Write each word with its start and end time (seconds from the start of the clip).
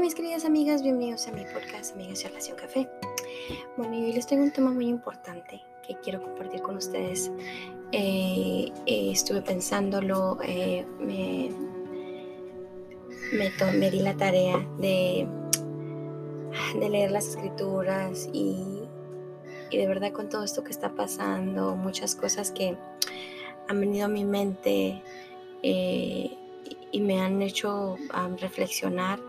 Mis 0.00 0.14
queridas 0.14 0.44
amigas, 0.44 0.84
bienvenidos 0.84 1.26
a 1.26 1.32
mi 1.32 1.44
podcast 1.44 1.94
Amigas 1.94 2.22
de 2.22 2.28
Relación 2.28 2.56
Café. 2.56 2.88
Bueno, 3.76 3.94
y 3.96 4.04
hoy 4.04 4.12
les 4.12 4.28
tengo 4.28 4.44
un 4.44 4.52
tema 4.52 4.70
muy 4.70 4.86
importante 4.86 5.60
que 5.84 5.96
quiero 5.96 6.22
compartir 6.22 6.62
con 6.62 6.76
ustedes. 6.76 7.32
Eh, 7.90 8.70
eh, 8.86 9.10
estuve 9.10 9.42
pensándolo, 9.42 10.38
eh, 10.44 10.86
me, 11.00 11.50
me, 13.76 13.90
di 13.90 13.98
la 13.98 14.16
tarea 14.16 14.64
de, 14.78 15.26
de 16.78 16.88
leer 16.88 17.10
las 17.10 17.26
escrituras 17.26 18.28
y, 18.32 18.84
y 19.70 19.78
de 19.78 19.86
verdad 19.88 20.12
con 20.12 20.28
todo 20.28 20.44
esto 20.44 20.62
que 20.62 20.70
está 20.70 20.94
pasando, 20.94 21.74
muchas 21.74 22.14
cosas 22.14 22.52
que 22.52 22.76
han 23.66 23.80
venido 23.80 24.04
a 24.04 24.08
mi 24.08 24.24
mente 24.24 25.02
y 25.60 27.00
me 27.00 27.20
han 27.20 27.42
hecho 27.42 27.96
reflexionar 28.38 29.27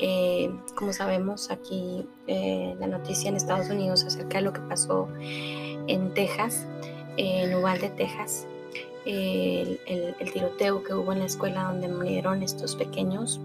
eh, 0.00 0.50
como 0.74 0.94
sabemos, 0.94 1.50
aquí 1.50 2.08
eh, 2.26 2.74
la 2.80 2.86
noticia 2.86 3.28
en 3.28 3.36
Estados 3.36 3.68
Unidos 3.68 4.04
acerca 4.04 4.38
de 4.38 4.44
lo 4.44 4.52
que 4.52 4.60
pasó 4.60 5.08
en 5.20 6.14
Texas, 6.14 6.66
en 7.18 7.54
Uvalde, 7.54 7.90
Texas, 7.90 8.46
el, 9.04 9.78
tiroteo 10.32 10.82
que 10.82 10.94
hubo 10.94 11.12
en 11.12 11.18
la 11.18 11.26
escuela 11.26 11.64
donde 11.64 11.88
murieron 11.88 12.42
estos 12.42 12.76
pequeños 12.76 13.40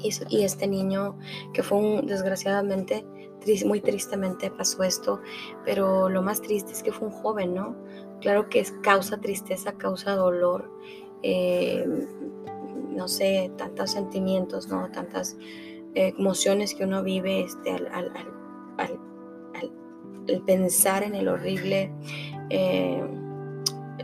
y, 0.00 0.42
este 0.42 0.66
niño 0.66 1.16
que 1.52 1.62
fue 1.62 1.78
un, 1.78 2.06
desgraciadamente, 2.06 3.04
muy 3.64 3.80
tristemente 3.80 4.50
pasó 4.50 4.82
esto, 4.82 5.20
pero 5.64 6.08
lo 6.08 6.22
más 6.22 6.40
triste 6.40 6.72
es 6.72 6.82
que 6.82 6.90
fue 6.90 7.06
un 7.06 7.14
joven, 7.14 7.54
¿no? 7.54 7.76
Claro 8.20 8.48
que 8.48 8.58
es 8.58 8.72
causa 8.82 9.18
tristeza, 9.18 9.72
causa 9.72 10.16
dolor. 10.16 10.68
No 12.92 13.08
sé, 13.08 13.50
tantos 13.56 13.90
sentimientos, 13.92 14.68
¿no? 14.68 14.90
Tantas 14.90 15.36
eh, 15.94 16.14
emociones 16.18 16.74
que 16.74 16.84
uno 16.84 17.02
vive 17.02 17.42
este, 17.42 17.70
al, 17.70 18.12
pensar 20.46 21.02
en 21.02 21.14
el 21.14 21.28
horrible, 21.28 21.92
eh, 22.50 23.02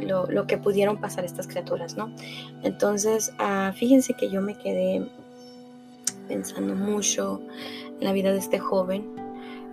lo, 0.00 0.46
que 0.46 0.58
pudieron 0.58 1.00
pasar 1.00 1.24
estas 1.24 1.46
criaturas, 1.46 1.96
¿no? 1.96 2.14
Entonces, 2.62 3.32
ah, 3.38 3.72
fíjense 3.74 4.14
que 4.14 4.28
yo 4.30 4.42
me 4.42 4.56
quedé 4.58 5.08
pensando 6.28 6.74
mucho 6.74 7.40
en 7.98 8.04
la 8.04 8.12
vida 8.12 8.32
de 8.32 8.38
este 8.38 8.58
joven, 8.58 9.14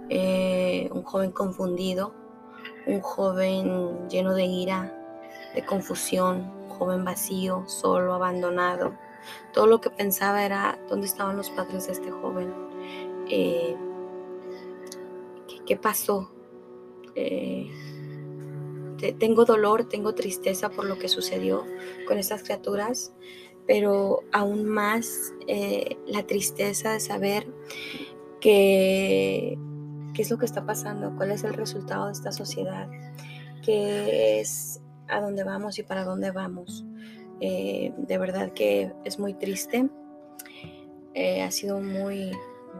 eh, 0.09 0.89
un 0.93 1.03
joven 1.03 1.31
confundido, 1.31 2.13
un 2.87 3.01
joven 3.01 4.07
lleno 4.09 4.33
de 4.33 4.45
ira, 4.45 4.93
de 5.53 5.65
confusión, 5.65 6.51
un 6.63 6.69
joven 6.69 7.03
vacío, 7.03 7.63
solo, 7.67 8.13
abandonado, 8.13 8.93
todo 9.53 9.67
lo 9.67 9.81
que 9.81 9.89
pensaba 9.89 10.45
era 10.45 10.79
dónde 10.89 11.07
estaban 11.07 11.37
los 11.37 11.49
padres 11.49 11.87
de 11.87 11.93
este 11.93 12.11
joven. 12.11 12.53
Eh, 13.29 13.75
¿qué, 15.65 15.77
pasó? 15.77 16.31
Eh, 17.15 17.69
tengo 19.19 19.45
dolor, 19.45 19.87
tengo 19.89 20.13
tristeza 20.13 20.69
por 20.69 20.85
lo 20.85 20.97
que 20.97 21.07
sucedió 21.07 21.65
con 22.07 22.17
estas 22.17 22.43
criaturas, 22.43 23.13
pero 23.67 24.21
aún 24.31 24.65
más 24.65 25.33
eh, 25.47 25.97
la 26.07 26.23
tristeza 26.23 26.93
de 26.93 26.99
saber 26.99 27.47
que, 28.39 29.57
qué 30.13 30.21
es 30.21 30.29
lo 30.29 30.37
que 30.37 30.45
está 30.45 30.65
pasando, 30.65 31.15
cuál 31.15 31.31
es 31.31 31.43
el 31.43 31.53
resultado 31.53 32.07
de 32.07 32.13
esta 32.13 32.31
sociedad, 32.31 32.89
qué 33.63 34.39
es 34.39 34.81
a 35.07 35.19
dónde 35.19 35.43
vamos 35.43 35.79
y 35.79 35.83
para 35.83 36.03
dónde 36.03 36.31
vamos. 36.31 36.85
Eh, 37.41 37.93
de 37.97 38.17
verdad 38.17 38.51
que 38.53 38.91
es 39.03 39.19
muy 39.19 39.33
triste. 39.33 39.89
Eh, 41.13 41.41
ha 41.41 41.51
sido 41.51 41.79
muy, 41.81 42.31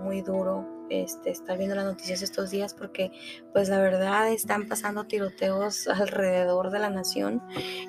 muy 0.04 0.22
duro 0.22 0.68
este, 0.90 1.32
estar 1.32 1.58
viendo 1.58 1.76
las 1.76 1.86
noticias 1.86 2.22
estos 2.22 2.52
días 2.52 2.74
porque 2.74 3.12
pues 3.54 3.70
la 3.70 3.80
verdad 3.80 4.32
están 4.32 4.68
pasando 4.68 5.06
tiroteos 5.06 5.88
alrededor 5.88 6.70
de 6.70 6.80
la 6.80 6.90
nación 6.90 7.42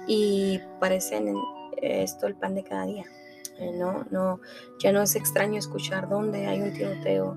y 0.07 0.61
parecen 0.81 1.35
esto 1.83 2.27
el 2.27 2.37
pan 2.37 2.55
de 2.55 2.65
cada 2.65 2.87
día. 2.87 3.05
Eh, 3.59 3.73
no, 3.73 4.05
no, 4.11 4.41
ya 4.79 4.93
no 4.93 5.03
es 5.03 5.17
extraño 5.17 5.59
escuchar 5.59 6.09
dónde 6.09 6.47
hay 6.47 6.61
un 6.61 6.73
tiroteo, 6.75 7.37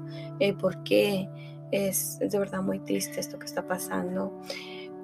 por 0.60 0.84
qué 0.84 1.30
es, 1.72 2.18
es 2.20 2.32
de 2.32 2.40
verdad 2.40 2.62
muy 2.62 2.80
triste 2.80 3.20
esto 3.20 3.40
que 3.40 3.46
está 3.46 3.66
pasando. 3.66 4.40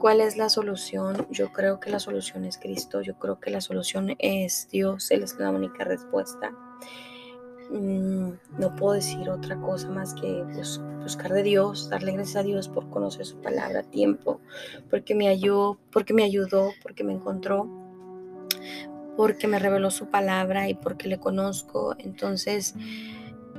¿Cuál 0.05 0.21
es 0.21 0.37
la 0.37 0.49
solución? 0.49 1.25
Yo 1.31 1.51
creo 1.51 1.79
que 1.79 1.89
la 1.89 1.97
solución 1.97 2.45
es 2.45 2.59
Cristo, 2.59 3.01
yo 3.01 3.17
creo 3.17 3.39
que 3.39 3.49
la 3.49 3.59
solución 3.59 4.15
es 4.19 4.67
Dios, 4.69 5.09
Él 5.09 5.23
es 5.23 5.35
la 5.39 5.49
única 5.49 5.83
respuesta. 5.83 6.51
Mm, 7.71 8.29
no 8.59 8.75
puedo 8.75 8.93
decir 8.93 9.27
otra 9.31 9.59
cosa 9.59 9.89
más 9.89 10.13
que 10.13 10.43
buscar 11.01 11.33
de 11.33 11.41
Dios, 11.41 11.89
darle 11.89 12.11
gracias 12.11 12.35
a 12.35 12.43
Dios 12.43 12.69
por 12.69 12.87
conocer 12.91 13.25
su 13.25 13.41
palabra 13.41 13.79
a 13.79 13.89
tiempo, 13.89 14.41
porque 14.91 15.15
me 15.15 15.27
ayudó, 15.27 15.79
porque 15.91 16.13
me 16.13 16.23
ayudó, 16.23 16.69
porque 16.83 17.03
me 17.03 17.13
encontró, 17.13 17.67
porque 19.17 19.47
me 19.47 19.57
reveló 19.57 19.89
su 19.89 20.11
palabra 20.11 20.69
y 20.69 20.75
porque 20.75 21.07
le 21.07 21.17
conozco. 21.19 21.95
Entonces, 21.97 22.75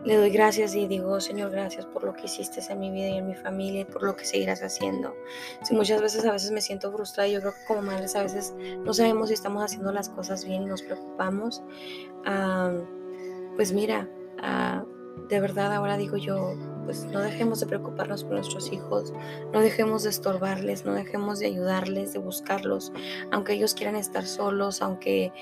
le 0.06 0.16
doy 0.16 0.30
gracias 0.30 0.74
y 0.76 0.86
digo, 0.86 1.20
Señor, 1.20 1.50
gracias 1.50 1.84
por 1.84 2.04
lo 2.04 2.14
que 2.14 2.26
hiciste 2.26 2.60
en 2.72 2.78
mi 2.78 2.92
vida 2.92 3.08
y 3.08 3.18
en 3.18 3.26
mi 3.26 3.34
familia 3.34 3.80
y 3.80 3.84
por 3.84 4.04
lo 4.04 4.14
que 4.14 4.24
seguirás 4.24 4.62
haciendo. 4.62 5.16
Si 5.62 5.74
muchas 5.74 6.00
veces 6.00 6.24
a 6.24 6.30
veces 6.30 6.52
me 6.52 6.60
siento 6.60 6.92
frustrada, 6.92 7.28
yo 7.28 7.40
creo 7.40 7.52
que 7.52 7.64
como 7.66 7.82
madres 7.82 8.14
a 8.14 8.22
veces 8.22 8.54
no 8.84 8.94
sabemos 8.94 9.28
si 9.28 9.34
estamos 9.34 9.64
haciendo 9.64 9.90
las 9.90 10.08
cosas 10.08 10.44
bien 10.44 10.68
nos 10.68 10.82
preocupamos. 10.82 11.62
pues 13.56 13.72
mira, 13.72 14.08
ah, 14.40 14.84
de 15.28 15.40
verdad 15.40 15.74
ahora 15.74 15.96
digo 15.96 16.16
yo, 16.16 16.54
pues 16.86 17.04
no 17.04 17.20
dejemos 17.20 17.60
de 17.60 17.66
preocuparnos 17.66 18.24
por 18.24 18.34
nuestros 18.34 18.72
hijos, 18.72 19.12
no 19.52 19.60
dejemos 19.60 20.04
de 20.04 20.10
estorbarles, 20.10 20.86
no 20.86 20.94
dejemos 20.94 21.40
de 21.40 21.46
ayudarles, 21.46 22.14
de 22.14 22.18
buscarlos, 22.18 22.92
aunque 23.30 23.52
ellos 23.52 23.74
quieran 23.74 23.96
estar 23.96 24.24
solos, 24.24 24.80
aunque 24.80 25.32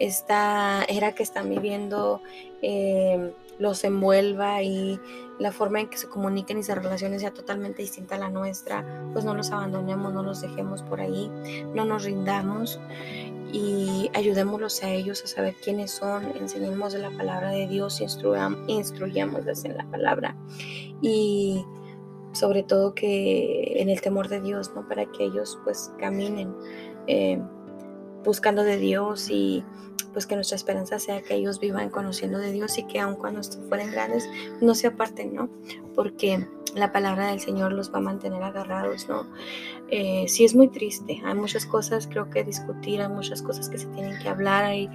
esta 0.00 0.84
era 0.88 1.14
que 1.14 1.22
están 1.22 1.48
viviendo 1.48 2.20
eh, 2.62 3.32
los 3.58 3.84
envuelva 3.84 4.62
y 4.62 4.98
la 5.38 5.52
forma 5.52 5.80
en 5.80 5.88
que 5.88 5.96
se 5.96 6.08
comuniquen 6.08 6.58
y 6.58 6.62
se 6.62 6.74
relacionen 6.74 7.20
sea 7.20 7.32
totalmente 7.32 7.82
distinta 7.82 8.16
a 8.16 8.18
la 8.18 8.30
nuestra, 8.30 8.84
pues 9.12 9.24
no 9.24 9.34
los 9.34 9.50
abandonemos, 9.50 10.12
no 10.12 10.22
los 10.22 10.40
dejemos 10.40 10.82
por 10.82 11.00
ahí, 11.00 11.30
no 11.74 11.84
nos 11.84 12.04
rindamos 12.04 12.80
y 13.54 14.10
ayudémoslos 14.14 14.82
a 14.82 14.90
ellos 14.90 15.22
a 15.22 15.28
saber 15.28 15.54
quiénes 15.62 15.92
son, 15.92 16.36
enseñemos 16.36 16.92
la 16.94 17.10
palabra 17.12 17.50
de 17.50 17.68
Dios, 17.68 18.00
instruyámosles 18.00 19.64
en 19.64 19.76
la 19.76 19.88
palabra 19.92 20.36
y 21.00 21.64
sobre 22.32 22.64
todo 22.64 22.96
que 22.96 23.80
en 23.80 23.90
el 23.90 24.00
temor 24.00 24.28
de 24.28 24.40
Dios, 24.40 24.72
¿no? 24.74 24.88
Para 24.88 25.06
que 25.06 25.26
ellos 25.26 25.56
pues 25.62 25.92
caminen 26.00 26.52
eh, 27.06 27.40
buscando 28.24 28.64
de 28.64 28.78
Dios 28.78 29.28
y 29.30 29.64
pues 30.12 30.26
que 30.26 30.36
nuestra 30.36 30.56
esperanza 30.56 30.98
sea 30.98 31.22
que 31.22 31.34
ellos 31.34 31.60
vivan 31.60 31.90
conociendo 31.90 32.38
de 32.38 32.52
Dios 32.52 32.78
y 32.78 32.84
que 32.84 33.00
aun 33.00 33.16
cuando 33.16 33.42
fueren 33.68 33.90
grandes 33.90 34.28
no 34.60 34.74
se 34.74 34.86
aparten, 34.86 35.34
¿no? 35.34 35.50
Porque 35.94 36.46
la 36.74 36.92
palabra 36.92 37.28
del 37.28 37.40
Señor 37.40 37.72
los 37.72 37.92
va 37.92 37.98
a 37.98 38.02
mantener 38.02 38.42
agarrados, 38.42 39.08
¿no? 39.08 39.26
Eh, 39.90 40.24
sí 40.28 40.44
es 40.44 40.54
muy 40.54 40.68
triste, 40.68 41.20
hay 41.24 41.34
muchas 41.34 41.66
cosas 41.66 42.06
creo 42.06 42.30
que 42.30 42.42
discutir, 42.42 43.00
hay 43.00 43.08
muchas 43.08 43.42
cosas 43.42 43.68
que 43.68 43.78
se 43.78 43.86
tienen 43.88 44.18
que 44.18 44.28
hablar, 44.28 44.64
hay, 44.64 44.88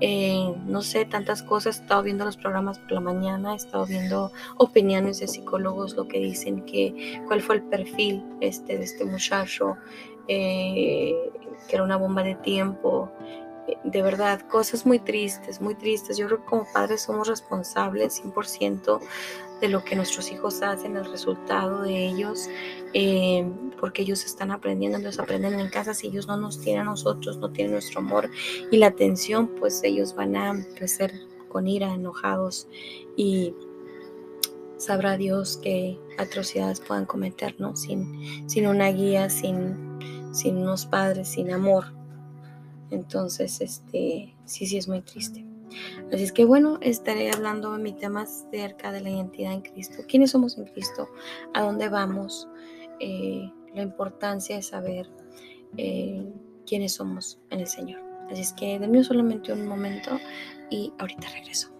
eh, 0.00 0.52
no 0.66 0.82
sé, 0.82 1.04
tantas 1.04 1.42
cosas, 1.42 1.78
he 1.78 1.82
estado 1.82 2.02
viendo 2.02 2.24
los 2.24 2.36
programas 2.36 2.78
por 2.78 2.92
la 2.92 3.00
mañana, 3.00 3.52
he 3.52 3.56
estado 3.56 3.86
viendo 3.86 4.32
opiniones 4.56 5.20
de 5.20 5.28
psicólogos, 5.28 5.94
lo 5.94 6.08
que 6.08 6.18
dicen 6.18 6.62
que 6.64 7.22
cuál 7.26 7.40
fue 7.40 7.56
el 7.56 7.62
perfil 7.62 8.22
este, 8.40 8.76
de 8.76 8.84
este 8.84 9.04
muchacho, 9.04 9.76
eh, 10.28 11.14
que 11.68 11.76
era 11.76 11.84
una 11.84 11.96
bomba 11.96 12.22
de 12.22 12.34
tiempo, 12.36 13.10
de 13.82 14.02
verdad, 14.02 14.40
cosas 14.42 14.84
muy 14.84 14.98
tristes, 14.98 15.60
muy 15.60 15.74
tristes. 15.74 16.16
Yo 16.16 16.26
creo 16.26 16.40
que 16.40 16.44
como 16.44 16.66
padres 16.72 17.02
somos 17.02 17.28
responsables 17.28 18.22
100% 18.22 19.00
de 19.60 19.68
lo 19.68 19.84
que 19.84 19.96
nuestros 19.96 20.30
hijos 20.30 20.62
hacen, 20.62 20.96
el 20.96 21.10
resultado 21.10 21.82
de 21.82 22.08
ellos, 22.08 22.48
eh, 22.92 23.48
porque 23.80 24.02
ellos 24.02 24.24
están 24.24 24.50
aprendiendo, 24.50 24.98
ellos 24.98 25.18
aprenden 25.18 25.58
en 25.58 25.68
casa, 25.68 25.94
si 25.94 26.08
ellos 26.08 26.26
no 26.26 26.36
nos 26.36 26.60
tienen 26.60 26.82
a 26.82 26.84
nosotros, 26.84 27.38
no 27.38 27.50
tienen 27.50 27.72
nuestro 27.72 28.00
amor 28.00 28.30
y 28.70 28.76
la 28.76 28.88
atención, 28.88 29.48
pues 29.48 29.82
ellos 29.84 30.14
van 30.14 30.36
a 30.36 30.54
crecer 30.74 31.12
con 31.48 31.66
ira, 31.66 31.94
enojados 31.94 32.68
y 33.16 33.54
sabrá 34.76 35.16
Dios 35.16 35.58
qué 35.62 35.98
atrocidades 36.18 36.80
puedan 36.80 37.06
cometer, 37.06 37.54
¿no? 37.58 37.76
Sin, 37.76 38.48
sin 38.50 38.66
una 38.66 38.88
guía, 38.88 39.30
sin, 39.30 39.83
sin 40.34 40.58
unos 40.58 40.84
padres, 40.86 41.28
sin 41.28 41.52
amor. 41.52 41.86
Entonces, 42.90 43.60
este, 43.60 44.34
sí, 44.44 44.66
sí 44.66 44.76
es 44.76 44.88
muy 44.88 45.00
triste. 45.00 45.46
Así 46.12 46.22
es 46.22 46.32
que 46.32 46.44
bueno, 46.44 46.78
estaré 46.80 47.30
hablando 47.30 47.74
en 47.74 47.82
mi 47.82 47.92
tema 47.92 48.22
acerca 48.22 48.92
de 48.92 49.00
la 49.00 49.10
identidad 49.10 49.52
en 49.52 49.62
Cristo. 49.62 50.02
¿Quiénes 50.06 50.30
somos 50.30 50.58
en 50.58 50.66
Cristo? 50.66 51.08
¿A 51.54 51.62
dónde 51.62 51.88
vamos? 51.88 52.48
Eh, 53.00 53.50
la 53.74 53.82
importancia 53.82 54.56
de 54.56 54.62
saber 54.62 55.10
eh, 55.76 56.32
quiénes 56.66 56.92
somos 56.92 57.40
en 57.50 57.60
el 57.60 57.66
Señor. 57.66 58.00
Así 58.30 58.42
es 58.42 58.52
que 58.52 58.78
denme 58.78 59.02
solamente 59.02 59.52
un 59.52 59.66
momento 59.66 60.18
y 60.70 60.92
ahorita 60.98 61.28
regreso. 61.30 61.73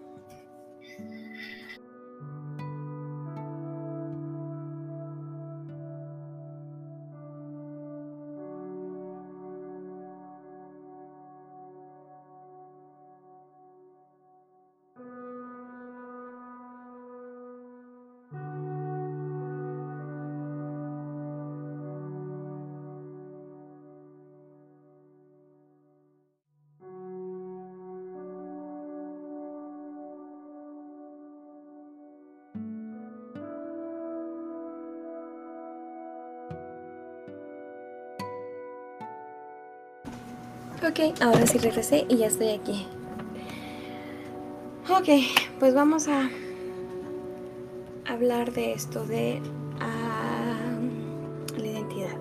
Ok, 40.87 41.19
ahora 41.19 41.47
sí 41.47 41.57
regresé 41.57 42.05
y 42.09 42.17
ya 42.17 42.27
estoy 42.27 42.49
aquí. 42.49 42.85
Ok, 44.87 45.09
pues 45.57 45.73
vamos 45.73 46.07
a 46.07 46.29
hablar 48.05 48.53
de 48.53 48.73
esto 48.73 49.03
de 49.03 49.41
uh, 49.81 51.59
la 51.59 51.65
identidad. 51.65 52.15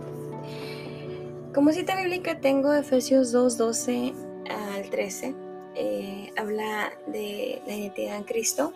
Como 1.52 1.72
cita 1.72 1.94
bíblica 1.94 2.40
tengo 2.40 2.72
Efesios 2.72 3.32
2, 3.32 3.58
12 3.58 4.14
al 4.49 4.88
13. 4.88 5.34
Eh, 5.75 6.32
habla 6.34 6.90
de 7.06 7.61
la 7.66 7.76
identidad 7.76 8.16
en 8.16 8.25
Cristo. 8.25 8.72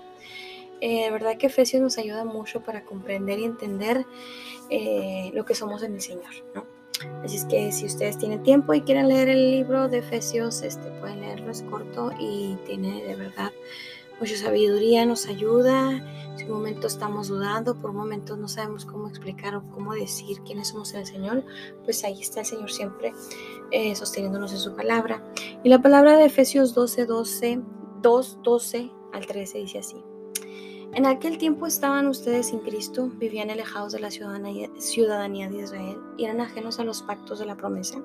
Eh, 0.83 1.05
de 1.05 1.11
verdad 1.11 1.39
que 1.39 1.47
Efesios 1.47 1.81
nos 1.81 1.97
ayuda 1.97 2.27
mucho 2.27 2.61
para 2.61 2.85
comprender 2.85 3.39
y 3.39 3.45
entender 3.45 4.05
eh, 4.69 5.31
lo 5.33 5.47
que 5.47 5.55
somos 5.55 5.83
en 5.83 5.95
el 5.95 6.03
Señor, 6.03 6.35
¿no? 6.55 6.78
Así 7.25 7.37
es 7.37 7.45
que 7.45 7.71
si 7.73 7.87
ustedes 7.87 8.19
tienen 8.19 8.43
tiempo 8.43 8.75
y 8.75 8.83
quieren 8.83 9.09
leer 9.09 9.29
el 9.29 9.51
libro 9.51 9.89
de 9.89 9.99
Efesios, 9.99 10.63
este, 10.63 10.91
pueden 11.01 11.21
leerlo, 11.21 11.51
es 11.51 11.63
corto 11.63 12.11
y 12.19 12.57
tiene 12.67 13.03
de 13.05 13.15
verdad 13.15 13.53
mucha 14.21 14.37
sabiduría, 14.37 15.07
nos 15.07 15.27
ayuda. 15.27 16.03
Si 16.37 16.45
un 16.45 16.51
momento 16.51 16.87
estamos 16.87 17.29
dudando, 17.29 17.77
por 17.77 17.93
momentos 17.93 18.39
no 18.39 18.49
sabemos 18.49 18.85
cómo 18.85 19.09
explicar 19.09 19.55
o 19.57 19.63
cómo 19.71 19.95
decir 19.95 20.41
quiénes 20.43 20.69
somos 20.69 20.95
el 20.95 21.07
Señor, 21.07 21.45
pues 21.85 22.05
ahí 22.05 22.21
está 22.21 22.41
el 22.41 22.47
Señor 22.47 22.71
siempre 22.71 23.13
eh, 23.71 23.95
sosteniéndonos 23.95 24.53
en 24.53 24.59
su 24.59 24.75
palabra. 24.75 25.23
Y 25.63 25.69
la 25.69 25.81
palabra 25.81 26.17
de 26.17 26.27
Efesios 26.27 26.75
12, 26.75 27.07
12, 27.07 27.61
2, 28.03 28.39
12 28.43 28.91
al 29.13 29.27
13 29.27 29.59
dice 29.59 29.79
así. 29.79 29.97
En 30.95 31.07
aquel 31.07 31.39
tiempo 31.39 31.67
estaban 31.67 32.07
ustedes 32.07 32.49
sin 32.49 32.61
Cristo, 32.61 33.11
vivían 33.19 33.51
alejados 33.51 33.93
de 33.93 34.01
la 34.01 34.11
ciudadanía 34.11 35.49
de 35.49 35.63
Israel 35.63 35.99
y 36.17 36.25
eran 36.25 36.41
ajenos 36.41 36.81
a 36.81 36.85
los 36.85 37.03
pactos 37.03 37.39
de 37.39 37.47
la 37.47 37.57
promesa. 37.57 38.03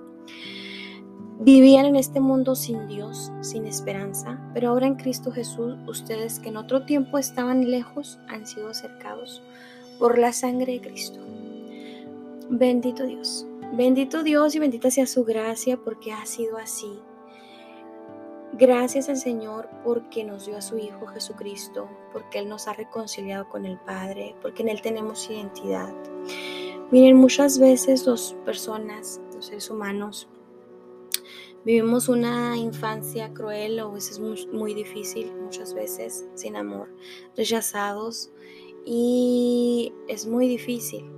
Vivían 1.40 1.86
en 1.86 1.96
este 1.96 2.20
mundo 2.20 2.56
sin 2.56 2.88
Dios, 2.88 3.32
sin 3.42 3.66
esperanza, 3.66 4.40
pero 4.54 4.70
ahora 4.70 4.86
en 4.86 4.96
Cristo 4.96 5.32
Jesús, 5.32 5.76
ustedes 5.88 6.40
que 6.40 6.50
en 6.50 6.58
otro 6.58 6.86
tiempo 6.86 7.18
estaban 7.18 7.70
lejos, 7.70 8.20
han 8.28 8.46
sido 8.46 8.70
acercados 8.70 9.42
por 9.98 10.18
la 10.20 10.32
sangre 10.32 10.74
de 10.74 10.82
Cristo. 10.82 11.20
Bendito 12.50 13.06
Dios, 13.06 13.48
bendito 13.74 14.24
Dios 14.24 14.54
y 14.56 14.60
bendita 14.60 14.92
sea 14.92 15.08
su 15.08 15.24
gracia 15.24 15.78
porque 15.78 16.12
ha 16.12 16.26
sido 16.26 16.58
así 16.58 16.92
Gracias 18.56 19.10
al 19.10 19.18
Señor 19.18 19.68
porque 19.84 20.24
nos 20.24 20.46
dio 20.46 20.58
a 20.58 20.62
su 20.62 20.78
Hijo 20.78 21.08
Jesucristo, 21.08 21.90
porque 22.12 22.38
Él 22.38 22.48
nos 22.48 22.68
ha 22.68 22.74
reconciliado 22.74 23.50
con 23.50 23.66
el 23.66 23.80
Padre, 23.80 24.36
porque 24.44 24.62
en 24.62 24.70
Él 24.70 24.80
tenemos 24.80 25.28
identidad. 25.28 25.92
Miren, 26.92 27.16
muchas 27.16 27.58
veces 27.58 28.06
las 28.06 28.34
personas, 28.46 29.20
los 29.34 29.48
seres 29.48 29.72
humanos, 29.72 30.28
vivimos 31.66 32.10
una 32.10 32.56
infancia 32.56 33.34
cruel 33.34 33.80
o 33.80 33.90
a 33.90 33.94
veces 33.94 34.20
muy, 34.20 34.46
muy 34.52 34.76
difícil, 34.76 35.34
muchas 35.42 35.74
veces 35.74 36.28
sin 36.36 36.56
amor, 36.56 36.90
rechazados 37.36 38.30
y 38.86 39.92
es 40.08 40.28
muy 40.28 40.48
difícil. 40.48 41.10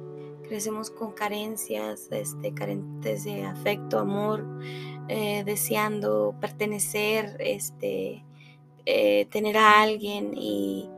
Crecemos 0.48 0.92
con 0.92 1.12
carencias, 1.14 2.08
este, 2.12 2.54
carentes 2.54 3.24
de 3.24 3.46
afecto, 3.46 3.98
amor, 3.98 4.46
eh, 5.08 5.44
deseando 5.44 6.36
pertenecer, 6.40 7.36
este, 7.40 8.24
eh, 8.86 9.26
tener 9.32 9.58
a 9.58 9.82
alguien 9.82 10.34
y, 10.36 10.90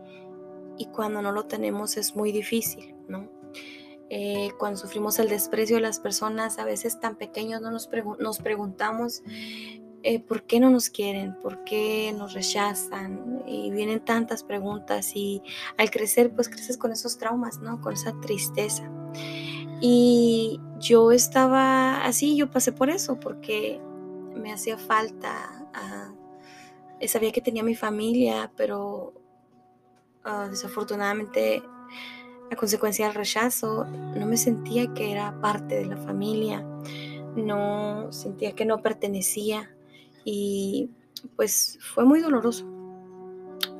cuando 0.94 1.21
no 1.21 1.31
lo 1.31 1.45
tenemos 1.45 1.97
es 1.97 2.15
muy 2.15 2.31
difícil, 2.31 2.95
¿no? 3.07 3.29
Eh, 4.09 4.51
cuando 4.57 4.77
sufrimos 4.79 5.19
el 5.19 5.27
desprecio 5.27 5.75
de 5.75 5.81
las 5.81 6.00
personas, 6.00 6.59
a 6.59 6.65
veces 6.65 7.00
tan 7.00 7.17
pequeños, 7.17 7.61
no 7.61 7.71
nos 7.71 8.39
preguntamos 8.39 9.21
por 10.27 10.43
qué 10.43 10.59
no 10.59 10.69
nos 10.69 10.89
quieren, 10.89 11.35
por 11.41 11.63
qué 11.65 12.13
nos 12.17 12.33
rechazan 12.33 13.43
y 13.45 13.69
vienen 13.71 14.00
tantas 14.00 14.43
preguntas 14.43 15.11
y 15.15 15.41
al 15.77 15.91
crecer 15.91 16.33
pues 16.33 16.47
creces 16.47 16.77
con 16.77 16.91
esos 16.91 17.17
traumas, 17.17 17.59
¿no? 17.59 17.81
Con 17.81 17.93
esa 17.93 18.17
tristeza. 18.21 18.89
Y 19.79 20.59
yo 20.79 21.12
estaba 21.12 22.03
así, 22.06 22.35
yo 22.35 22.50
pasé 22.50 22.71
por 22.71 22.89
eso 22.89 23.19
porque 23.19 23.79
me 24.35 24.51
hacía 24.51 24.77
falta. 24.77 25.68
Ah, 25.74 26.12
sabía 27.07 27.31
que 27.31 27.41
tenía 27.41 27.63
mi 27.63 27.75
familia, 27.75 28.51
pero 28.56 29.13
ah, 30.24 30.47
desafortunadamente 30.50 31.62
a 32.51 32.56
consecuencia 32.56 33.07
del 33.07 33.15
rechazo 33.15 33.85
no 33.85 34.25
me 34.25 34.38
sentía 34.38 34.94
que 34.94 35.12
era 35.12 35.39
parte 35.41 35.75
de 35.75 35.85
la 35.85 35.97
familia, 35.97 36.65
no 37.35 38.12
sentía 38.12 38.53
que 38.53 38.65
no 38.65 38.81
pertenecía 38.81 39.69
y 40.24 40.89
pues 41.35 41.77
fue 41.81 42.06
muy 42.06 42.21
doloroso. 42.21 42.65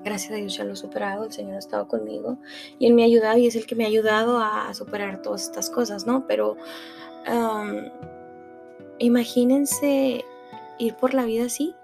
Gracias 0.07 0.31
a 0.31 0.36
Dios 0.36 0.56
ya 0.56 0.63
lo 0.63 0.71
he 0.71 0.77
superado, 0.77 1.25
el 1.25 1.33
Señor 1.33 1.56
ha 1.56 1.59
estado 1.59 1.86
conmigo 1.89 2.38
y 2.80 2.88
Él 2.88 2.94
me 2.94 3.01
ha 3.01 3.06
ayudado 3.07 3.38
y 3.39 3.45
es 3.45 3.57
el 3.57 3.65
que 3.65 3.75
me 3.75 3.83
ha 3.83 3.88
ayudado 3.88 4.39
a, 4.39 4.74
superar 4.74 5.21
todas 5.21 5.44
estas 5.44 5.69
cosas, 5.69 6.07
¿no? 6.07 6.25
Pero 6.27 6.56
imagínense 9.00 10.24
ir 10.80 10.95
por 10.95 11.14
la 11.14 11.26
vida 11.26 11.47
así 11.47 11.76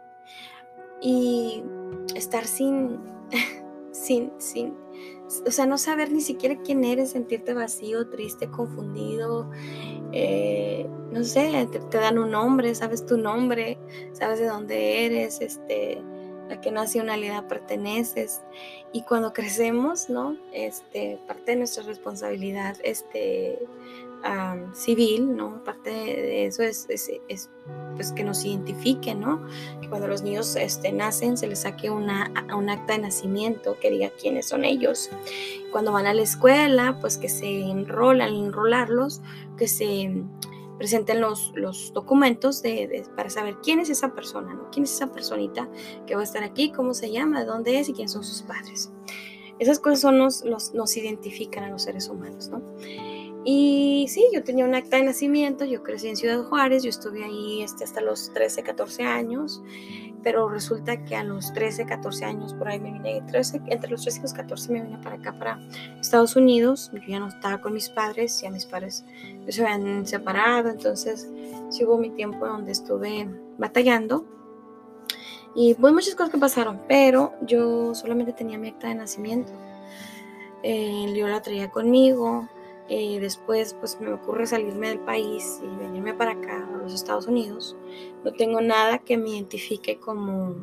y 1.01 1.65
estar 2.15 2.45
sin, 2.45 2.97
sin, 3.91 4.31
sin, 4.37 4.73
o 5.45 5.51
sea, 5.51 5.65
no 5.65 5.77
saber 5.77 6.09
ni 6.09 6.21
siquiera 6.21 6.55
quién 6.63 6.85
eres, 6.85 7.11
sentirte 7.11 7.53
vacío, 7.53 8.09
triste, 8.09 8.49
confundido, 8.49 9.51
eh, 10.13 10.87
no 11.11 11.25
sé, 11.25 11.67
te, 11.69 11.97
dan 11.97 12.19
un 12.19 12.31
nombre, 12.31 12.73
sabes 12.73 13.05
tu 13.05 13.17
nombre, 13.17 13.77
sabes 14.13 14.39
de 14.39 14.47
dónde 14.47 15.05
eres, 15.07 15.41
este, 15.41 16.01
a 16.53 16.61
qué 16.61 16.71
nacionalidad 16.71 17.47
perteneces 17.47 18.41
y 18.91 19.03
cuando 19.03 19.33
crecemos, 19.33 20.09
¿no? 20.09 20.37
Este, 20.53 21.19
parte 21.27 21.51
de 21.51 21.57
nuestra 21.57 21.83
responsabilidad, 21.83 22.77
este, 22.83 23.59
civil, 24.73 25.35
¿no? 25.35 25.63
Parte 25.63 25.89
de 25.89 26.45
eso 26.45 26.63
es, 26.63 26.87
es, 26.89 27.49
pues 27.95 28.11
que 28.11 28.23
nos 28.23 28.45
identifique, 28.45 29.13
¿no? 29.15 29.45
Que 29.81 29.89
cuando 29.89 30.07
los 30.07 30.21
niños 30.21 30.55
este, 30.55 30.91
nacen 30.91 31.37
se 31.37 31.47
les 31.47 31.61
saque 31.61 31.89
una, 31.89 32.31
un 32.55 32.69
acta 32.69 32.93
de 32.93 32.99
nacimiento 32.99 33.77
que 33.79 33.91
diga 33.91 34.11
quiénes 34.11 34.47
son 34.47 34.63
ellos. 34.63 35.09
Cuando 35.71 35.91
van 35.91 36.05
a 36.05 36.13
la 36.13 36.21
escuela, 36.21 36.97
pues 37.01 37.17
que 37.17 37.29
se 37.29 37.63
enrolan, 37.63 38.33
enrolarlos, 38.33 39.21
que 39.57 39.67
se 39.67 40.23
presenten 40.77 41.21
los, 41.21 41.51
los 41.55 41.93
documentos 41.93 42.61
de, 42.61 43.05
para 43.15 43.29
saber 43.29 43.57
quién 43.63 43.79
es 43.79 43.89
esa 43.89 44.13
persona, 44.13 44.53
¿no? 44.53 44.69
¿Quién 44.71 44.85
es 44.85 44.93
esa 44.93 45.11
personita 45.11 45.69
que 46.05 46.15
va 46.15 46.21
a 46.21 46.23
estar 46.23 46.43
aquí? 46.43 46.71
¿Cómo 46.71 46.93
se 46.93 47.11
llama? 47.11 47.41
¿De 47.41 47.45
dónde 47.45 47.79
es? 47.79 47.89
¿Y 47.89 47.93
quiénes 47.93 48.11
son 48.11 48.23
sus 48.23 48.41
padres? 48.43 48.91
Esas 49.59 49.79
cosas 49.79 50.01
son 50.01 50.17
nos, 50.17 50.43
nos 50.43 50.97
identifican 50.97 51.63
a 51.63 51.69
los 51.69 51.83
seres 51.83 52.09
humanos, 52.09 52.49
¿no? 52.49 52.61
Y 53.45 54.05
sí, 54.07 54.25
yo 54.33 54.43
tenía 54.43 54.65
un 54.65 54.73
acta 54.73 54.97
de 54.97 55.03
nacimiento, 55.03 55.65
yo 55.65 55.83
crecí 55.83 56.07
en 56.07 56.15
Ciudad 56.15 56.43
Juárez, 56.43 56.83
yo 56.83 56.89
estuve 56.89 57.25
ahí 57.25 57.61
este, 57.61 57.83
hasta 57.83 57.99
los 57.99 58.31
13, 58.33 58.63
14 58.63 59.03
años, 59.03 59.61
pero 60.23 60.47
resulta 60.47 61.03
que 61.03 61.17
a 61.17 61.25
los 61.25 61.51
13, 61.51 61.85
14 61.85 62.23
años, 62.23 62.53
por 62.53 62.69
ahí 62.69 62.79
me 62.79 62.93
vine, 62.93 63.21
13, 63.27 63.61
entre 63.67 63.91
los 63.91 64.03
13 64.03 64.19
y 64.19 64.21
los 64.21 64.33
14 64.33 64.71
me 64.71 64.81
vine 64.81 64.97
para 64.99 65.17
acá, 65.17 65.37
para 65.37 65.59
Estados 65.99 66.37
Unidos, 66.37 66.89
yo 66.93 67.01
ya 67.05 67.19
no 67.19 67.27
estaba 67.27 67.59
con 67.59 67.73
mis 67.73 67.89
padres, 67.89 68.39
ya 68.41 68.49
mis 68.49 68.65
padres 68.65 69.03
se 69.49 69.65
habían 69.65 70.07
separado, 70.07 70.69
entonces 70.69 71.29
sí 71.69 71.83
hubo 71.83 71.97
mi 71.97 72.11
tiempo 72.11 72.47
donde 72.47 72.71
estuve 72.71 73.27
batallando. 73.57 74.25
Y 75.55 75.75
pues 75.75 75.93
muchas 75.93 76.15
cosas 76.15 76.31
que 76.31 76.39
pasaron, 76.39 76.81
pero 76.87 77.33
yo 77.41 77.93
solamente 77.93 78.33
tenía 78.33 78.57
mi 78.57 78.69
acta 78.69 78.87
de 78.87 78.95
nacimiento. 78.95 79.51
Eh, 80.63 81.13
yo 81.15 81.27
la 81.27 81.41
traía 81.41 81.69
conmigo, 81.69 82.47
eh, 82.89 83.19
después 83.19 83.75
pues 83.79 83.99
me 84.01 84.11
ocurre 84.11 84.45
salirme 84.45 84.89
del 84.89 84.99
país 84.99 85.61
y 85.63 85.83
venirme 85.83 86.13
para 86.13 86.31
acá, 86.31 86.67
a 86.73 86.77
los 86.77 86.93
Estados 86.93 87.27
Unidos. 87.27 87.75
No 88.23 88.33
tengo 88.33 88.61
nada 88.61 88.99
que 88.99 89.17
me 89.17 89.29
identifique 89.29 89.97
como, 89.97 90.55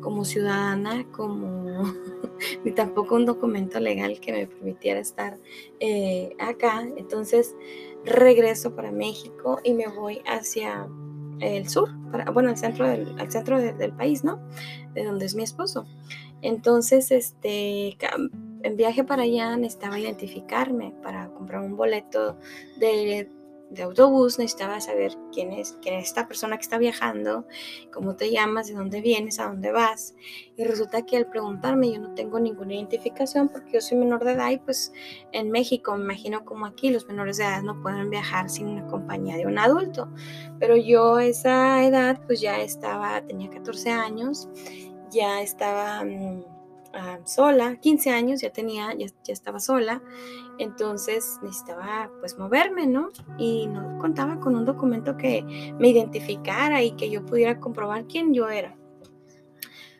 como 0.00 0.24
ciudadana, 0.24 1.06
como 1.12 1.82
ni 2.64 2.72
tampoco 2.72 3.16
un 3.16 3.26
documento 3.26 3.78
legal 3.80 4.20
que 4.20 4.32
me 4.32 4.46
permitiera 4.46 5.00
estar 5.00 5.38
eh, 5.80 6.34
acá. 6.38 6.88
Entonces 6.96 7.54
regreso 8.04 8.74
para 8.74 8.90
México 8.90 9.60
y 9.62 9.74
me 9.74 9.86
voy 9.86 10.22
hacia 10.26 10.88
el 11.40 11.68
sur, 11.68 11.90
para, 12.10 12.30
bueno, 12.30 12.50
al 12.50 12.56
centro, 12.58 12.86
del, 12.86 13.18
al 13.18 13.30
centro 13.30 13.60
del 13.60 13.92
país, 13.92 14.24
¿no? 14.24 14.40
De 14.94 15.04
donde 15.04 15.26
es 15.26 15.34
mi 15.34 15.42
esposo. 15.42 15.86
Entonces, 16.42 17.10
este, 17.10 17.96
en 18.62 18.76
viaje 18.76 19.04
para 19.04 19.22
allá 19.22 19.56
necesitaba 19.56 19.98
identificarme 19.98 20.94
para 21.02 21.28
comprar 21.30 21.62
un 21.62 21.76
boleto 21.76 22.36
de 22.78 23.28
de 23.70 23.84
autobús, 23.84 24.38
necesitaba 24.38 24.80
saber 24.80 25.12
quién 25.32 25.52
es, 25.52 25.78
quién 25.80 25.94
es 25.94 26.08
esta 26.08 26.26
persona 26.26 26.56
que 26.56 26.62
está 26.62 26.76
viajando, 26.76 27.46
cómo 27.92 28.16
te 28.16 28.30
llamas, 28.30 28.66
de 28.66 28.74
dónde 28.74 29.00
vienes, 29.00 29.38
a 29.38 29.46
dónde 29.46 29.70
vas. 29.70 30.14
Y 30.56 30.64
resulta 30.64 31.06
que 31.06 31.16
al 31.16 31.26
preguntarme 31.26 31.92
yo 31.92 32.00
no 32.00 32.14
tengo 32.14 32.40
ninguna 32.40 32.74
identificación 32.74 33.48
porque 33.48 33.72
yo 33.74 33.80
soy 33.80 33.98
menor 33.98 34.24
de 34.24 34.32
edad 34.32 34.50
y 34.50 34.58
pues 34.58 34.92
en 35.32 35.50
México, 35.50 35.96
me 35.96 36.02
imagino 36.02 36.44
como 36.44 36.66
aquí, 36.66 36.90
los 36.90 37.06
menores 37.06 37.36
de 37.36 37.44
edad 37.44 37.62
no 37.62 37.80
pueden 37.80 38.10
viajar 38.10 38.50
sin 38.50 38.66
una 38.66 38.86
compañía 38.88 39.36
de 39.36 39.46
un 39.46 39.58
adulto. 39.58 40.08
Pero 40.58 40.76
yo 40.76 41.20
esa 41.20 41.84
edad 41.84 42.20
pues 42.26 42.40
ya 42.40 42.60
estaba, 42.60 43.22
tenía 43.22 43.48
14 43.50 43.90
años, 43.90 44.48
ya 45.10 45.40
estaba... 45.42 46.04
Mm, 46.04 46.49
Ah, 46.92 47.20
sola, 47.24 47.76
15 47.76 48.10
años, 48.10 48.40
ya 48.40 48.50
tenía, 48.50 48.92
ya, 48.94 49.06
estaba 49.28 49.60
sola, 49.60 50.02
entonces 50.58 51.38
necesitaba 51.40 52.10
pues 52.18 52.36
moverme, 52.36 52.88
¿no? 52.88 53.10
Y 53.38 53.68
no 53.68 53.98
contaba 53.98 54.40
con 54.40 54.56
un 54.56 54.64
documento 54.64 55.16
que 55.16 55.44
me 55.78 55.88
identificara 55.88 56.82
y 56.82 56.92
que 56.92 57.08
yo 57.08 57.24
pudiera 57.24 57.60
comprobar 57.60 58.06
quién 58.06 58.34
yo 58.34 58.48
era. 58.48 58.76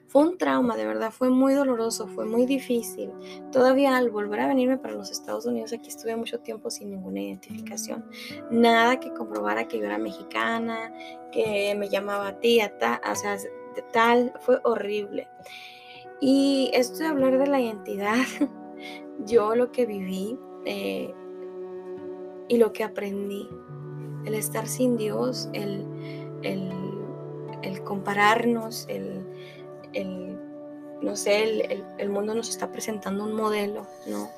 Fue 0.09 0.23
un 0.23 0.37
trauma, 0.37 0.77
de 0.77 0.85
verdad, 0.85 1.13
fue 1.13 1.31
muy 1.31 1.55
doloroso, 1.55 2.09
fue 2.09 2.27
muy 2.27 2.45
difícil. 2.45 3.13
Todavía 3.53 3.97
al 3.97 4.11
volver 4.11 4.41
a 4.41 4.49
venirme 4.49 4.77
para 4.77 4.95
los 4.95 5.13
Estados 5.13 5.47
Unidos, 5.47 5.73
aquí 5.73 5.89
estuve 5.89 6.17
mucho 6.17 6.41
tiempo 6.41 6.69
sin 6.69 6.91
ninguna 6.91 7.21
identificación. 7.21 8.05
Nada 8.51 8.99
que 8.99 9.13
comprobara 9.13 9.69
que 9.69 9.79
yo 9.79 9.85
era 9.85 9.99
mexicana, 9.99 10.93
que 11.31 11.77
me 11.79 11.89
llamaba 11.89 12.41
tía, 12.41 12.75
o 13.09 13.15
sea, 13.15 13.37
tal, 13.93 14.33
fue 14.41 14.59
horrible. 14.65 15.29
Y 16.21 16.71
esto 16.75 16.99
de 16.99 17.07
hablar 17.07 17.39
de 17.39 17.47
la 17.47 17.61
identidad, 17.61 18.27
yo 19.27 19.55
lo 19.55 19.73
que 19.73 19.87
viví 19.87 20.39
eh, 20.67 21.15
y 22.49 22.59
lo 22.59 22.73
que 22.73 22.85
aprendí, 22.85 23.49
el 24.27 24.35
estar 24.35 24.69
sin 24.69 24.97
Dios, 24.97 25.49
el, 25.53 25.87
el, 26.43 27.83
compararnos, 27.85 28.87
el, 28.89 29.25
no 31.01 31.17
sé, 31.17 31.85
el, 31.99 32.11
mundo 32.11 32.35
nos 32.35 32.51
está 32.51 32.71
presentando 32.71 33.25
un 33.25 33.35
modelo, 33.35 33.87
¿no? 34.07 34.29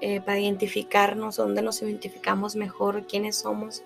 Eh, 0.00 0.20
para 0.20 0.38
identificarnos, 0.38 1.36
dónde 1.36 1.62
nos 1.62 1.82
identificamos 1.82 2.54
mejor, 2.56 3.06
quiénes 3.06 3.36
somos. 3.36 3.82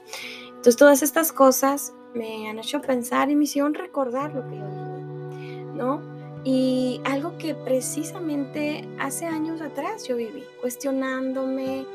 Entonces 0.49 0.77
todas 0.77 1.03
estas 1.03 1.33
cosas 1.33 1.95
me 2.15 2.51
han 2.51 2.59
hecho 2.59 2.81
pensar 2.81 3.31
y 3.31 3.37
me 3.37 3.45
hicieron 3.45 3.75
recordar 3.75 4.35
lo 4.35 4.47
que 4.49 4.57
yo 4.57 4.65
viví, 4.67 5.65
¿no? 5.75 6.18
Y 6.51 7.03
algo 7.05 7.37
que 7.37 7.55
precisamente 7.55 8.89
hace 8.99 9.27
años 9.27 9.61
atrás 9.61 10.09
yo 10.09 10.17
viví, 10.17 10.45
cuestionándome 10.63 11.87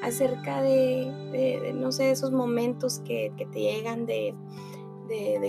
acerca 0.00 0.62
de, 0.62 1.72
no 1.74 1.90
sé, 1.90 2.12
esos 2.12 2.30
momentos 2.30 3.00
que, 3.00 3.32
te 3.36 3.60
llegan 3.60 4.06
de, 4.06 4.32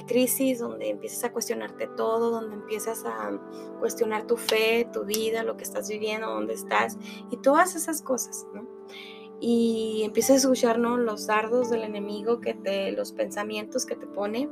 crisis, 0.07 0.57
donde 0.57 0.89
empiezas 0.89 1.25
a 1.25 1.31
cuestionarte 1.31 1.85
todo, 1.85 2.31
donde 2.31 2.55
empiezas 2.55 3.05
a 3.05 3.39
cuestionar 3.79 4.25
tu 4.25 4.37
fe, 4.37 4.89
tu 4.91 5.05
vida, 5.05 5.43
lo 5.43 5.55
que 5.55 5.63
estás 5.63 5.87
viviendo, 5.87 6.25
dónde 6.27 6.55
estás 6.55 6.97
y 7.29 7.37
todas 7.37 7.75
esas 7.75 8.01
cosas, 8.01 8.47
¿no? 8.55 8.67
Y 9.39 10.01
empiezas 10.03 10.31
a 10.31 10.35
escuchar 10.37 10.79
¿no? 10.79 10.97
los 10.97 11.27
dardos 11.27 11.69
del 11.69 11.83
enemigo, 11.83 12.41
que 12.41 12.55
te, 12.55 12.91
los 12.93 13.11
pensamientos 13.11 13.85
que 13.85 13.95
te 13.95 14.07
pone 14.07 14.49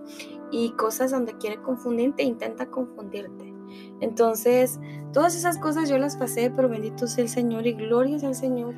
y 0.51 0.73
cosas 0.73 1.09
donde 1.09 1.35
quiere 1.39 1.59
confundirte, 1.59 2.21
intenta 2.21 2.69
confundirte. 2.69 3.54
Entonces, 4.01 4.79
todas 5.13 5.35
esas 5.35 5.57
cosas 5.57 5.89
yo 5.89 5.97
las 5.97 6.17
pasé, 6.17 6.51
pero 6.55 6.69
bendito 6.69 7.07
sea 7.07 7.23
el 7.23 7.29
Señor 7.29 7.65
y 7.67 7.73
gloria 7.73 8.17
el 8.21 8.35
Señor 8.35 8.73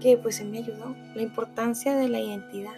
que 0.00 0.16
pues 0.16 0.40
Él 0.40 0.50
me 0.50 0.58
ayudó. 0.58 0.94
La 1.14 1.22
importancia 1.22 1.94
de 1.96 2.08
la 2.08 2.20
identidad. 2.20 2.74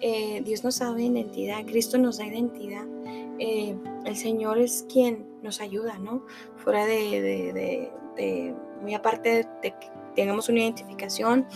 Eh, 0.00 0.42
Dios 0.44 0.62
nos 0.62 0.78
da 0.78 0.94
identidad, 0.98 1.64
Cristo 1.64 1.98
nos 1.98 2.18
da 2.18 2.26
identidad. 2.26 2.86
Eh, 3.38 3.76
el 4.04 4.16
Señor 4.16 4.58
es 4.58 4.86
quien 4.92 5.26
nos 5.42 5.60
ayuda, 5.60 5.98
¿no? 5.98 6.24
Fuera 6.56 6.86
de, 6.86 7.90
muy 8.82 8.94
aparte 8.94 9.46
de 9.62 9.70
que 9.70 9.90
tengamos 10.14 10.48
una 10.48 10.60
identificación 10.60 11.46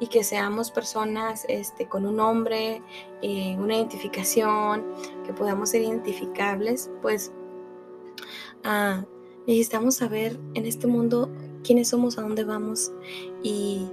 y 0.00 0.08
que 0.08 0.24
seamos 0.24 0.70
personas 0.70 1.46
este, 1.48 1.88
con 1.88 2.06
un 2.06 2.16
nombre, 2.16 2.82
eh, 3.22 3.56
una 3.58 3.76
identificación, 3.76 4.84
que 5.24 5.32
podamos 5.32 5.70
ser 5.70 5.82
identificables, 5.82 6.90
pues 7.00 7.32
ah, 8.66 9.06
Necesitamos 9.46 9.94
saber 9.94 10.38
en 10.54 10.66
este 10.66 10.88
mundo 10.88 11.30
quiénes 11.62 11.88
somos, 11.88 12.18
a 12.18 12.22
dónde 12.22 12.42
vamos 12.42 12.90
y, 13.42 13.86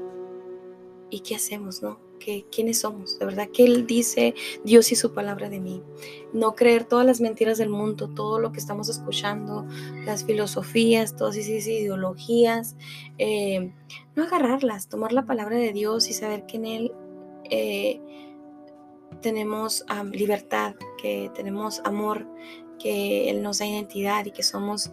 y 1.11 1.19
qué 1.19 1.35
hacemos, 1.35 1.83
¿no? 1.83 1.99
¿Qué, 2.19 2.45
quiénes 2.51 2.79
somos, 2.79 3.19
de 3.19 3.25
verdad, 3.25 3.49
que 3.49 3.65
Él 3.65 3.85
dice 3.85 4.33
Dios 4.63 4.91
y 4.91 4.95
su 4.95 5.13
palabra 5.13 5.49
de 5.49 5.59
mí. 5.59 5.83
No 6.31 6.55
creer 6.55 6.85
todas 6.85 7.05
las 7.05 7.21
mentiras 7.21 7.57
del 7.57 7.69
mundo, 7.69 8.09
todo 8.09 8.39
lo 8.39 8.51
que 8.51 8.59
estamos 8.59 8.89
escuchando, 8.89 9.67
las 10.05 10.23
filosofías, 10.23 11.15
todas 11.15 11.35
esas 11.35 11.67
ideologías, 11.67 12.75
eh, 13.19 13.73
no 14.15 14.23
agarrarlas, 14.23 14.87
tomar 14.87 15.11
la 15.11 15.25
palabra 15.25 15.57
de 15.57 15.73
Dios 15.73 16.09
y 16.09 16.13
saber 16.13 16.45
que 16.45 16.57
en 16.57 16.65
Él 16.65 16.91
eh, 17.49 18.01
tenemos 19.21 19.85
libertad, 20.11 20.75
que 21.01 21.29
tenemos 21.35 21.81
amor, 21.83 22.25
que 22.83 23.29
Él 23.29 23.41
nos 23.41 23.59
da 23.59 23.65
identidad 23.65 24.25
y 24.25 24.31
que 24.31 24.43
somos 24.43 24.91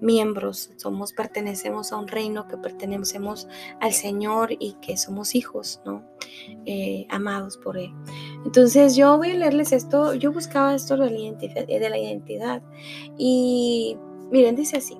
miembros, 0.00 0.70
somos, 0.76 1.12
pertenecemos 1.12 1.92
a 1.92 1.96
un 1.96 2.06
reino, 2.06 2.46
que 2.46 2.56
pertenecemos 2.56 3.48
al 3.80 3.92
Señor 3.92 4.52
y 4.60 4.74
que 4.74 4.96
somos 4.96 5.34
hijos, 5.34 5.80
¿no? 5.84 6.04
Eh, 6.64 7.06
amados 7.10 7.56
por 7.56 7.76
Él. 7.76 7.92
Entonces 8.44 8.94
yo 8.94 9.18
voy 9.18 9.30
a 9.30 9.34
leerles 9.34 9.72
esto, 9.72 10.14
yo 10.14 10.32
buscaba 10.32 10.76
esto 10.76 10.96
de 10.96 11.10
la 11.10 11.18
identidad, 11.18 11.66
de 11.66 11.90
la 11.90 11.98
identidad 11.98 12.62
y 13.18 13.96
miren, 14.30 14.54
dice 14.54 14.76
así, 14.76 14.96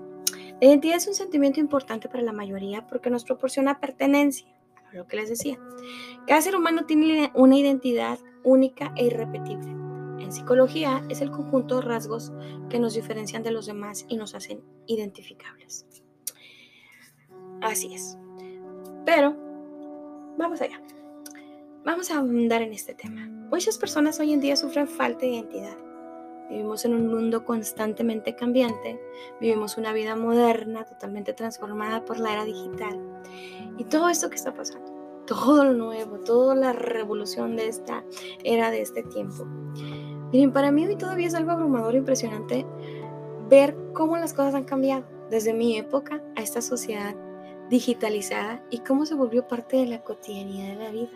la 0.61 0.69
identidad 0.69 0.97
es 0.97 1.07
un 1.07 1.15
sentimiento 1.15 1.61
importante 1.61 2.09
para 2.09 2.25
la 2.25 2.33
mayoría 2.33 2.87
porque 2.89 3.11
nos 3.11 3.25
proporciona 3.25 3.81
pertenencia, 3.81 4.49
lo 4.93 5.07
que 5.07 5.17
les 5.17 5.29
decía. 5.29 5.59
Cada 6.27 6.41
ser 6.43 6.57
humano 6.57 6.85
tiene 6.85 7.31
una 7.35 7.57
identidad 7.57 8.19
única 8.43 8.93
e 8.97 9.07
irrepetible. 9.07 9.84
Psicología 10.35 11.05
es 11.09 11.21
el 11.21 11.31
conjunto 11.31 11.77
de 11.77 11.83
rasgos 11.83 12.33
que 12.69 12.81
nos 12.81 12.95
diferencian 12.95 13.45
de 13.45 13.53
los 13.53 13.67
demás 13.67 14.05
y 14.09 14.17
nos 14.17 14.35
hacen 14.35 14.65
identificables. 14.87 15.87
Así 17.63 17.95
es. 17.95 18.19
Pero, 19.07 19.37
vamos 20.37 20.61
allá. 20.61 20.83
Vamos 21.85 22.11
a 22.11 22.19
andar 22.19 22.63
en 22.63 22.73
este 22.73 22.95
tema. 22.95 23.29
Muchas 23.49 23.79
personas 23.79 24.19
hoy 24.19 24.33
en 24.33 24.41
día 24.41 24.57
sufren 24.57 24.89
falta 24.89 25.21
de 25.21 25.35
identidad. 25.35 25.77
Vivimos 26.51 26.85
en 26.85 26.95
un 26.95 27.07
mundo 27.07 27.45
constantemente 27.45 28.35
cambiante, 28.35 29.01
vivimos 29.41 29.79
una 29.79 29.93
vida 29.93 30.17
moderna 30.17 30.85
totalmente 30.85 31.33
transformada 31.33 32.05
por 32.05 32.19
la 32.19 32.33
era 32.33 32.45
digital. 32.45 33.01
Y 33.79 33.85
todo 33.85 34.09
esto 34.09 34.31
que 34.31 34.37
está 34.37 34.53
pasando, 34.53 35.23
todo 35.27 35.65
lo 35.65 35.75
nuevo, 35.75 36.19
toda 36.19 36.57
la 36.57 36.73
revolución 36.73 37.55
de 37.55 37.69
esta 37.69 38.03
era, 38.43 38.73
de 38.73 38.83
este 38.83 39.05
tiempo, 39.05 39.47
Miren, 40.35 40.53
para 40.53 40.73
mí 40.73 40.85
hoy 40.85 40.97
todavía 40.97 41.29
es 41.29 41.35
algo 41.37 41.53
abrumador 41.53 41.95
e 41.95 41.99
impresionante 41.99 42.67
ver 43.49 43.77
cómo 43.93 44.17
las 44.17 44.33
cosas 44.33 44.57
han 44.57 44.65
cambiado 44.65 45.05
desde 45.31 45.55
mi 45.55 45.79
época 45.79 46.21
a 46.35 46.43
esta 46.43 46.61
sociedad 46.61 47.15
digitalizada 47.71 48.61
y 48.69 48.79
cómo 48.81 49.07
se 49.07 49.15
volvió 49.15 49.47
parte 49.47 49.77
de 49.77 49.87
la 49.87 50.03
cotidianidad 50.03 50.77
de 50.77 50.85
la 50.85 50.91
vida. 50.91 51.13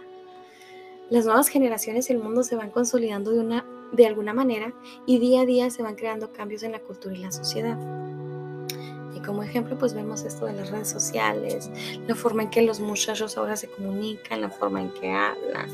Las 1.11 1.25
nuevas 1.25 1.49
generaciones 1.49 2.09
y 2.09 2.13
el 2.13 2.21
mundo 2.21 2.45
se 2.45 2.55
van 2.55 2.71
consolidando 2.71 3.33
de, 3.33 3.41
una, 3.41 3.67
de 3.91 4.07
alguna 4.07 4.35
manera 4.35 4.73
y 5.05 5.19
día 5.19 5.41
a 5.41 5.47
día 5.47 5.69
se 5.71 5.83
van 5.83 5.97
creando 5.97 6.33
cambios 6.33 6.63
en 6.63 6.71
la 6.71 6.79
cultura 6.79 7.17
y 7.17 7.19
la 7.19 7.33
sociedad. 7.33 7.77
Y 9.15 9.21
como 9.21 9.43
ejemplo, 9.43 9.79
pues 9.79 9.95
vemos 9.95 10.23
esto 10.23 10.47
de 10.47 10.53
las 10.53 10.71
redes 10.71 10.89
sociales, 10.89 11.71
la 12.07 12.15
forma 12.15 12.43
en 12.43 12.51
que 12.51 12.63
los 12.63 12.81
muchachos 12.81 13.37
ahora 13.37 13.57
se 13.57 13.69
comunican, 13.69 14.41
la 14.41 14.51
forma 14.51 14.83
en 14.83 14.91
que 14.91 15.11
hablan, 15.11 15.69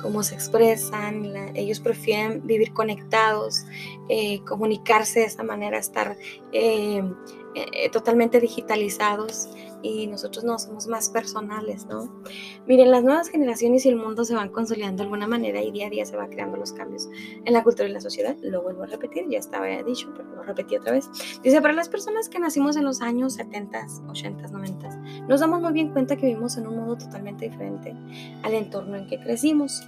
cómo 0.00 0.22
se 0.22 0.34
expresan. 0.34 1.56
ellos 1.56 1.80
prefieren 1.80 2.46
vivir 2.46 2.72
conectados, 2.72 3.64
eh, 4.08 4.40
comunicarse 4.44 5.20
de 5.20 5.26
esta 5.26 5.42
manera, 5.42 5.78
estar 5.78 6.16
eh, 6.52 7.02
eh, 7.54 7.90
totalmente 7.90 8.40
digitalizados 8.40 9.48
y 9.84 10.06
nosotros 10.06 10.44
no 10.44 10.58
somos 10.58 10.86
más 10.86 11.10
personales, 11.10 11.84
¿no? 11.86 12.10
Miren, 12.66 12.90
las 12.90 13.04
nuevas 13.04 13.28
generaciones 13.28 13.84
y 13.84 13.90
el 13.90 13.96
mundo 13.96 14.24
se 14.24 14.34
van 14.34 14.48
consolidando 14.48 15.02
de 15.02 15.02
alguna 15.04 15.26
manera 15.26 15.62
y 15.62 15.70
día 15.70 15.88
a 15.88 15.90
día 15.90 16.06
se 16.06 16.16
van 16.16 16.30
creando 16.30 16.56
los 16.56 16.72
cambios 16.72 17.08
en 17.44 17.52
la 17.52 17.62
cultura 17.62 17.86
y 17.86 17.92
la 17.92 18.00
sociedad. 18.00 18.34
Lo 18.40 18.62
vuelvo 18.62 18.84
a 18.84 18.86
repetir, 18.86 19.28
ya 19.28 19.38
estaba 19.38 19.66
dicho, 19.82 20.10
pero 20.16 20.34
lo 20.34 20.42
repetí 20.42 20.76
otra 20.76 20.92
vez. 20.92 21.10
Dice, 21.42 21.60
para 21.60 21.74
las 21.74 21.90
personas 21.90 22.30
que 22.30 22.38
nacimos 22.38 22.76
en 22.76 22.84
los 22.84 23.02
años 23.02 23.34
70, 23.34 23.86
80, 24.08 24.48
90, 24.48 25.24
nos 25.28 25.40
damos 25.40 25.60
muy 25.60 25.72
bien 25.72 25.90
cuenta 25.90 26.16
que 26.16 26.26
vivimos 26.26 26.56
en 26.56 26.66
un 26.66 26.76
mundo 26.76 26.96
totalmente 26.96 27.50
diferente 27.50 27.94
al 28.42 28.54
entorno 28.54 28.96
en 28.96 29.06
que 29.06 29.20
crecimos. 29.20 29.86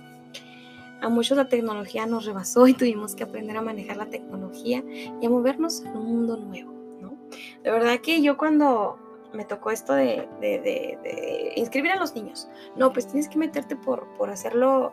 A 1.00 1.08
muchos 1.08 1.38
la 1.38 1.48
tecnología 1.48 2.04
nos 2.04 2.26
rebasó 2.26 2.66
y 2.66 2.74
tuvimos 2.74 3.14
que 3.14 3.24
aprender 3.24 3.56
a 3.56 3.62
manejar 3.62 3.96
la 3.96 4.06
tecnología 4.06 4.84
y 5.22 5.24
a 5.24 5.30
movernos 5.30 5.80
en 5.80 5.96
un 5.96 6.06
mundo 6.06 6.36
nuevo, 6.36 6.72
¿no? 7.00 7.16
De 7.62 7.70
verdad 7.70 8.00
que 8.00 8.22
yo 8.22 8.36
cuando 8.36 8.98
me 9.32 9.44
tocó 9.44 9.70
esto 9.70 9.94
de, 9.94 11.52
inscribir 11.56 11.92
a 11.92 11.96
los 11.96 12.14
niños. 12.14 12.48
No, 12.76 12.92
pues 12.92 13.06
tienes 13.06 13.28
que 13.28 13.38
meterte 13.38 13.76
por, 13.76 14.06
por 14.16 14.30
hacerlo 14.30 14.92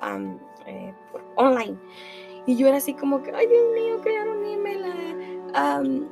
eh, 0.66 0.94
por 1.12 1.24
online. 1.36 1.78
Y 2.46 2.58
yo 2.58 2.68
era 2.68 2.78
así 2.78 2.94
como 2.94 3.24
que, 3.24 3.32
ay 3.32 3.48
Dios 3.48 3.64
mío, 3.74 4.02
crear 4.02 4.28
un 4.28 4.46
email, 4.46 6.10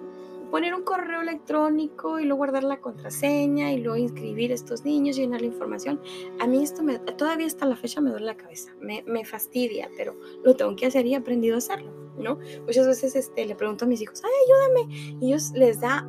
poner 0.49 0.75
un 0.75 0.83
correo 0.83 1.21
electrónico 1.21 2.19
y 2.19 2.25
luego 2.25 2.37
guardar 2.37 2.63
la 2.63 2.79
contraseña 2.79 3.71
y 3.71 3.77
luego 3.79 3.97
inscribir 3.97 4.51
a 4.51 4.55
estos 4.55 4.83
niños, 4.83 5.15
llenar 5.15 5.41
la 5.41 5.47
información. 5.47 6.01
A 6.39 6.47
mí 6.47 6.61
esto 6.61 6.83
me, 6.83 6.99
todavía 6.99 7.47
hasta 7.47 7.65
la 7.65 7.75
fecha 7.75 8.01
me 8.01 8.11
duele 8.11 8.25
la 8.25 8.35
cabeza, 8.35 8.71
me, 8.79 9.01
me 9.03 9.25
fastidia, 9.25 9.89
pero 9.97 10.15
lo 10.43 10.55
tengo 10.55 10.75
que 10.75 10.85
hacer 10.85 11.05
y 11.05 11.13
he 11.13 11.15
aprendido 11.15 11.55
a 11.55 11.59
hacerlo, 11.59 11.91
¿no? 12.17 12.37
Muchas 12.65 12.85
veces 12.85 13.15
este, 13.15 13.45
le 13.45 13.55
pregunto 13.55 13.85
a 13.85 13.87
mis 13.87 14.01
hijos, 14.01 14.21
ay, 14.23 14.31
ayúdame. 14.45 15.17
Y 15.21 15.27
ellos 15.27 15.51
les 15.53 15.79
da 15.79 16.05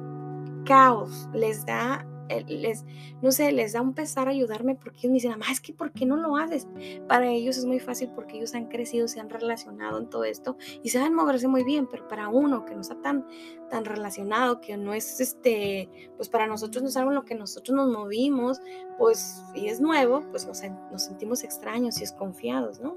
caos, 0.73 1.29
les 1.35 1.67
da 1.67 2.07
eh, 2.29 2.45
les, 2.49 2.85
no 3.21 3.31
sé, 3.31 3.53
les 3.53 3.75
da 3.75 3.83
un 3.83 3.93
pesar 3.93 4.27
ayudarme 4.29 4.75
porque 4.75 5.01
ellos 5.01 5.11
me 5.11 5.15
dicen, 5.15 5.35
es 5.51 5.61
que 5.61 5.75
¿por 5.75 5.93
qué 5.93 6.07
no 6.07 6.17
lo 6.17 6.37
haces? 6.37 6.67
Para 7.07 7.29
ellos 7.29 7.59
es 7.59 7.67
muy 7.67 7.79
fácil 7.79 8.11
porque 8.15 8.39
ellos 8.39 8.55
han 8.55 8.69
crecido, 8.69 9.07
se 9.07 9.21
han 9.21 9.29
relacionado 9.29 9.99
en 9.99 10.09
todo 10.09 10.25
esto 10.25 10.57
y 10.83 10.89
saben 10.89 11.15
moverse 11.15 11.47
muy 11.47 11.63
bien, 11.63 11.87
pero 11.91 12.09
para 12.09 12.29
uno 12.29 12.65
que 12.65 12.75
no 12.75 12.81
está 12.81 12.99
tan, 13.03 13.27
tan 13.69 13.85
relacionado, 13.85 14.63
que 14.63 14.79
no 14.79 14.95
es 14.95 15.21
este, 15.21 15.91
pues 16.17 16.31
para 16.31 16.47
nosotros 16.47 16.83
no 16.83 16.89
es 16.89 16.97
algo 16.97 17.11
en 17.11 17.17
lo 17.17 17.25
que 17.25 17.35
nosotros 17.35 17.77
nos 17.77 17.91
movimos, 17.91 18.63
pues 18.99 19.43
y 19.55 19.67
es 19.67 19.81
nuevo, 19.81 20.25
pues 20.31 20.47
nos, 20.47 20.63
nos 20.91 21.03
sentimos 21.03 21.45
extraños 21.45 21.99
y 21.99 22.01
desconfiados, 22.01 22.81
¿no? 22.81 22.97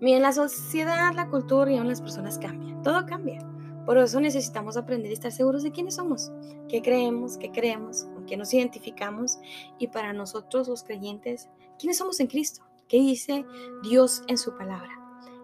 Miren, 0.00 0.20
la 0.20 0.32
sociedad, 0.32 1.14
la 1.14 1.28
cultura 1.28 1.72
y 1.72 1.78
aún 1.78 1.88
las 1.88 2.02
personas 2.02 2.38
cambian, 2.38 2.82
todo 2.82 3.06
cambia. 3.06 3.40
Por 3.86 3.98
eso 3.98 4.20
necesitamos 4.20 4.76
aprender 4.76 5.10
y 5.10 5.14
estar 5.14 5.32
seguros 5.32 5.62
de 5.62 5.72
quiénes 5.72 5.96
somos, 5.96 6.30
qué 6.68 6.82
creemos, 6.82 7.36
qué 7.36 7.50
creemos, 7.50 8.04
con 8.14 8.26
qué 8.26 8.36
nos 8.36 8.54
identificamos 8.54 9.38
y 9.78 9.88
para 9.88 10.12
nosotros 10.12 10.68
los 10.68 10.84
creyentes, 10.84 11.48
quiénes 11.78 11.98
somos 11.98 12.20
en 12.20 12.28
Cristo, 12.28 12.62
qué 12.88 12.98
dice 12.98 13.44
Dios 13.82 14.22
en 14.28 14.38
su 14.38 14.56
palabra. 14.56 14.98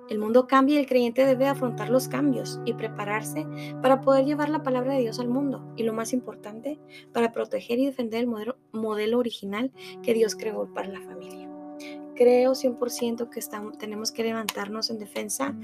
El 0.09 0.19
mundo 0.19 0.47
cambia 0.47 0.77
y 0.77 0.79
el 0.79 0.87
creyente 0.87 1.27
debe 1.27 1.49
afrontar 1.49 1.91
los 1.91 2.09
cambios 2.09 2.61
y 2.65 2.73
prepararse 2.73 3.47
para 3.83 4.01
poder 4.01 4.25
llevar 4.25 4.49
la 4.49 4.63
palabra 4.63 4.95
de 4.95 5.01
Dios 5.01 5.21
al 5.21 5.29
mundo 5.29 5.71
y 5.77 5.83
lo 5.83 5.93
más 5.93 6.15
importante, 6.15 6.79
para 7.13 7.33
proteger 7.33 7.79
y 7.79 7.87
defender 7.87 8.21
el 8.21 8.27
modelo, 8.27 8.57
modelo 8.73 9.19
original 9.19 9.71
que 10.03 10.15
Dios 10.15 10.35
creó 10.35 10.73
para 10.73 10.89
la 10.89 11.01
familia 11.03 11.48
creo 12.19 12.53
100% 12.53 13.31
que 13.31 13.39
estamos, 13.39 13.79
tenemos 13.79 14.11
que 14.11 14.25
levantarnos 14.25 14.91
en 14.91 14.99
defensa 14.99 15.55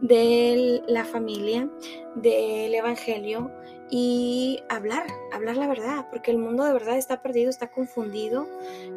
de 0.00 0.80
la 0.86 1.04
familia, 1.04 1.68
del 2.14 2.72
Evangelio 2.72 3.50
y 3.90 4.60
hablar, 4.68 5.06
hablar 5.32 5.56
la 5.56 5.66
verdad, 5.66 6.06
porque 6.10 6.30
el 6.30 6.38
mundo 6.38 6.62
de 6.62 6.72
verdad 6.72 6.96
está 6.96 7.20
perdido, 7.20 7.50
está 7.50 7.72
confundido 7.72 8.46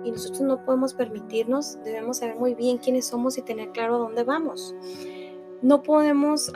y 0.05 0.11
nosotros 0.11 0.41
no 0.41 0.63
podemos 0.63 0.93
permitirnos, 0.93 1.79
debemos 1.83 2.17
saber 2.17 2.35
muy 2.35 2.53
bien 2.53 2.77
quiénes 2.77 3.07
somos 3.07 3.35
y 3.39 3.41
tener 3.41 3.71
claro 3.71 3.95
a 3.95 3.97
dónde 3.97 4.23
vamos. 4.23 4.75
No 5.63 5.81
podemos 5.81 6.51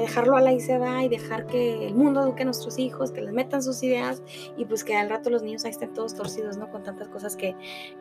dejarlo 0.00 0.36
a 0.36 0.40
la 0.40 0.52
y 0.52 0.60
se 0.60 0.78
va 0.78 1.04
y 1.04 1.08
dejar 1.08 1.46
que 1.46 1.86
el 1.86 1.94
mundo 1.94 2.22
eduque 2.22 2.42
a 2.42 2.44
nuestros 2.44 2.78
hijos, 2.78 3.10
que 3.10 3.20
les 3.20 3.32
metan 3.32 3.62
sus 3.62 3.82
ideas 3.82 4.22
y 4.56 4.64
pues 4.64 4.84
que 4.84 4.96
al 4.96 5.08
rato 5.08 5.30
los 5.30 5.42
niños 5.42 5.64
ahí 5.64 5.70
estén 5.70 5.92
todos 5.94 6.14
torcidos, 6.14 6.56
¿no? 6.56 6.70
Con 6.70 6.82
tantas 6.82 7.08
cosas 7.08 7.36
que, 7.36 7.54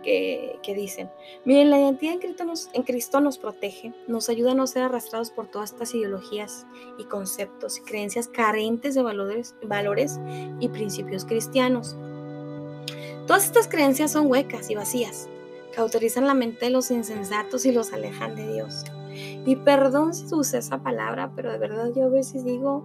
que, 0.04 0.76
dicen. 0.76 1.10
Miren, 1.46 1.70
la 1.70 1.80
identidad 1.80 2.14
en 2.14 2.20
Cristo, 2.20 2.46
nos, 2.46 2.70
en 2.74 2.84
Cristo 2.84 3.20
nos 3.22 3.38
protege, 3.38 3.94
nos 4.08 4.30
ayuda 4.30 4.52
a 4.52 4.56
no 4.56 4.68
ser 4.68 4.84
arrastrados 4.84 5.32
por 5.32 5.48
todas 5.48 5.72
estas 5.72 5.94
ideologías 5.96 6.66
y 6.98 7.06
conceptos 7.06 7.78
y 7.78 7.82
creencias 7.82 8.28
carentes 8.28 8.96
de 8.96 9.02
valores, 9.02 9.56
valores 9.64 10.20
y 10.60 10.70
principios 10.70 11.26
cristianos. 11.26 11.96
Todas 13.26 13.46
estas 13.46 13.68
creencias 13.68 14.12
son 14.12 14.28
huecas 14.28 14.70
y 14.70 14.76
vacías, 14.76 15.28
cauterizan 15.76 16.28
la 16.28 16.34
mente 16.34 16.66
de 16.66 16.72
los 16.72 16.92
insensatos 16.92 17.66
y 17.66 17.72
los 17.72 17.92
alejan 17.92 18.36
de 18.36 18.54
Dios. 18.54 18.86
Y 19.46 19.56
perdón 19.58 20.14
si 20.14 20.34
usé 20.34 20.60
esa 20.60 20.82
palabra, 20.84 21.32
pero 21.36 21.52
de 21.52 21.58
verdad 21.58 21.92
yo 21.96 22.06
a 22.06 22.10
veces 22.10 22.44
digo, 22.44 22.84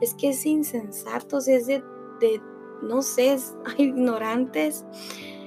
es 0.00 0.14
que 0.14 0.30
es 0.30 0.46
insensatos, 0.46 1.48
es 1.48 1.66
de, 1.66 1.82
no 2.82 3.02
sé, 3.02 3.34
es, 3.34 3.56
ignorantes. 3.78 4.84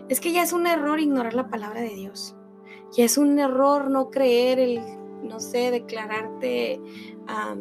Es 0.10 0.20
que 0.20 0.32
ya 0.32 0.44
es 0.44 0.54
un 0.54 0.68
error 0.68 1.00
ignorar 1.00 1.34
la 1.34 1.50
palabra 1.50 1.82
de 1.82 1.96
Dios. 1.96 2.36
Ya 2.92 3.06
es 3.06 3.18
un 3.18 3.40
error 3.40 3.90
no 3.90 4.10
creer 4.10 4.60
el, 4.60 4.82
no 5.24 5.40
sé, 5.40 5.72
declararte, 5.72 6.82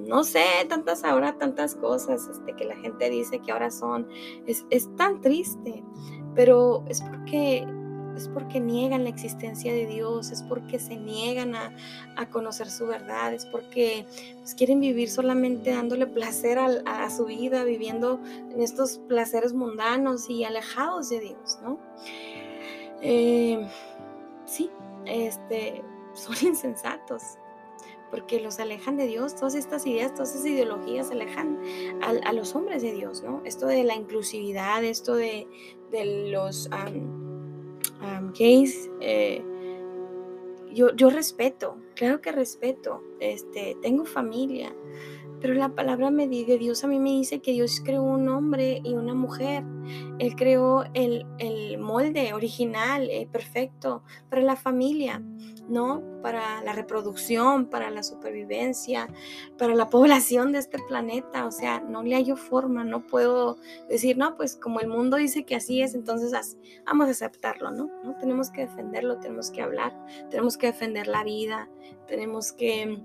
no 0.08 0.24
sé, 0.24 0.44
tantas 0.68 1.04
ahora, 1.04 1.38
tantas 1.38 1.76
cosas 1.76 2.28
este, 2.28 2.54
que 2.56 2.64
la 2.64 2.76
gente 2.76 3.08
dice 3.08 3.38
que 3.38 3.52
ahora 3.52 3.70
son. 3.70 4.08
Es, 4.46 4.66
es 4.70 4.94
tan 4.96 5.20
triste, 5.20 5.84
pero 6.34 6.82
es 6.88 7.02
porque 7.02 7.64
es 8.20 8.28
porque 8.28 8.60
niegan 8.60 9.04
la 9.04 9.10
existencia 9.10 9.72
de 9.72 9.86
Dios, 9.86 10.30
es 10.30 10.42
porque 10.42 10.78
se 10.78 10.96
niegan 10.96 11.54
a, 11.54 11.72
conocer 12.30 12.70
su 12.70 12.86
verdad, 12.86 13.32
es 13.32 13.46
porque 13.46 14.06
pues, 14.38 14.54
quieren 14.54 14.80
vivir 14.80 15.10
solamente 15.10 15.70
dándole 15.70 16.06
placer 16.06 16.58
a, 16.58 17.10
su 17.10 17.24
vida, 17.24 17.64
viviendo 17.64 18.20
en 18.24 18.60
estos 18.60 18.98
placeres 19.08 19.52
mundanos 19.54 20.28
y 20.28 20.44
alejados 20.44 21.08
de 21.08 21.20
Dios, 21.20 21.58
¿no? 21.62 21.78
Eh, 23.02 23.66
sí, 24.44 24.70
este, 25.06 25.82
son 26.14 26.36
insensatos 26.42 27.22
porque 28.10 28.40
los 28.40 28.58
alejan 28.58 28.96
de 28.96 29.06
Dios, 29.06 29.36
todas 29.36 29.54
estas 29.54 29.86
ideas, 29.86 30.12
todas 30.12 30.34
estas 30.34 30.46
ideologías 30.46 31.10
alejan 31.10 31.58
a, 32.02 32.32
los 32.32 32.54
hombres 32.54 32.82
de 32.82 32.92
Dios, 32.92 33.22
¿no? 33.22 33.40
Esto 33.44 33.66
de 33.66 33.84
la 33.84 33.94
inclusividad, 33.94 34.84
esto 34.84 35.14
de, 35.14 35.46
los 35.92 36.68
gays, 38.34 38.90
eh, 39.00 39.42
yo, 40.72 40.94
yo 40.94 41.10
respeto, 41.10 41.76
claro 41.94 42.20
que 42.20 42.32
respeto, 42.32 43.02
este, 43.18 43.76
tengo 43.82 44.04
familia, 44.04 44.74
pero 45.40 45.54
la 45.54 45.70
palabra 45.70 46.10
de 46.10 46.58
Dios 46.58 46.84
a 46.84 46.86
mí 46.86 46.98
me 46.98 47.10
dice 47.10 47.40
que 47.40 47.52
Dios 47.52 47.80
creó 47.82 48.02
un 48.02 48.28
hombre 48.28 48.80
y 48.84 48.94
una 48.94 49.14
mujer. 49.14 49.64
Él 50.18 50.34
creó 50.36 50.84
el, 50.92 51.24
molde 51.78 52.34
original, 52.34 53.08
eh, 53.10 53.26
perfecto, 53.30 54.02
para 54.28 54.42
la 54.42 54.54
familia, 54.56 55.22
¿no? 55.68 56.02
Para 56.22 56.62
la 56.62 56.74
reproducción, 56.74 57.66
para 57.66 57.90
la 57.90 58.02
supervivencia, 58.02 59.08
para 59.56 59.74
la 59.74 59.88
población 59.88 60.52
de 60.52 60.58
este 60.58 60.78
planeta. 60.88 61.46
O 61.46 61.50
sea, 61.50 61.80
no 61.80 62.02
le 62.02 62.16
hallo 62.16 62.36
forma, 62.36 62.84
no 62.84 63.06
puedo 63.06 63.56
decir, 63.88 64.18
no, 64.18 64.36
pues 64.36 64.56
como 64.56 64.80
el 64.80 64.88
mundo 64.88 65.16
dice 65.16 65.44
que 65.44 65.56
así 65.56 65.80
es, 65.80 65.94
entonces 65.94 66.58
vamos 66.84 67.08
a 67.08 67.10
aceptarlo, 67.12 67.70
¿no? 67.70 67.90
¿no? 68.04 68.16
Tenemos 68.18 68.50
que 68.50 68.62
defenderlo, 68.62 69.18
tenemos 69.18 69.50
que 69.50 69.62
hablar, 69.62 69.96
tenemos 70.28 70.58
que 70.58 70.66
defender 70.66 71.06
la 71.06 71.24
vida, 71.24 71.70
tenemos 72.06 72.52
que 72.52 73.00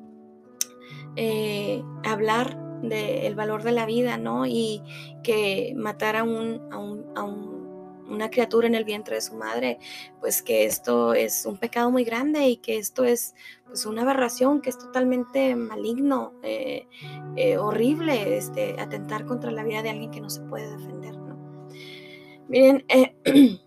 eh, 1.15 1.83
hablar 2.03 2.57
del 2.81 3.35
valor 3.35 3.63
de 3.63 3.71
la 3.71 3.85
vida, 3.85 4.17
¿no? 4.17 4.45
Y 4.45 4.81
que 5.23 5.73
matar 5.75 6.15
a, 6.15 6.23
un, 6.23 6.61
a, 6.71 7.23
una 7.23 8.29
criatura 8.29 8.67
en 8.67 8.75
el 8.75 8.83
vientre 8.83 9.15
de 9.15 9.21
su 9.21 9.35
madre, 9.35 9.79
pues 10.19 10.41
que 10.41 10.65
esto 10.65 11.13
es 11.13 11.45
un 11.45 11.57
pecado 11.57 11.89
muy 11.91 12.03
grande 12.03 12.47
y 12.47 12.57
que 12.57 12.77
esto 12.77 13.03
es 13.03 13.33
pues 13.65 13.85
una 13.85 14.03
aberración, 14.03 14.61
que 14.61 14.69
es 14.69 14.77
totalmente 14.77 15.55
maligno, 15.55 16.33
eh, 16.43 16.87
eh, 17.35 17.57
horrible, 17.57 18.37
este, 18.37 18.79
atentar 18.79 19.25
contra 19.25 19.51
la 19.51 19.63
vida 19.63 19.81
de 19.81 19.89
alguien 19.89 20.11
que 20.11 20.21
no 20.21 20.29
se 20.29 20.41
puede 20.41 20.69
defender, 20.69 21.17
¿no? 21.17 21.69
Miren, 22.47 22.85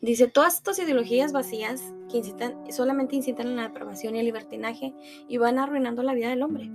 Dice, 0.00 0.28
todas 0.28 0.54
estas 0.54 0.78
ideologías 0.78 1.32
vacías 1.32 1.82
que 2.10 2.18
incitan, 2.18 2.54
solamente 2.72 3.16
incitan 3.16 3.48
a 3.48 3.50
la 3.50 3.62
depravación 3.64 4.16
y 4.16 4.20
el 4.20 4.24
libertinaje 4.24 4.94
y 5.28 5.36
van 5.36 5.58
arruinando 5.58 6.02
la 6.02 6.14
vida 6.14 6.30
del 6.30 6.42
hombre. 6.42 6.70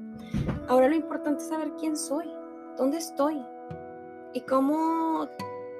Ahora 0.67 0.89
lo 0.89 0.95
importante 0.95 1.41
es 1.41 1.49
saber 1.49 1.71
quién 1.79 1.97
soy, 1.97 2.25
dónde 2.77 2.97
estoy 2.97 3.41
y 4.33 4.41
cómo 4.41 5.27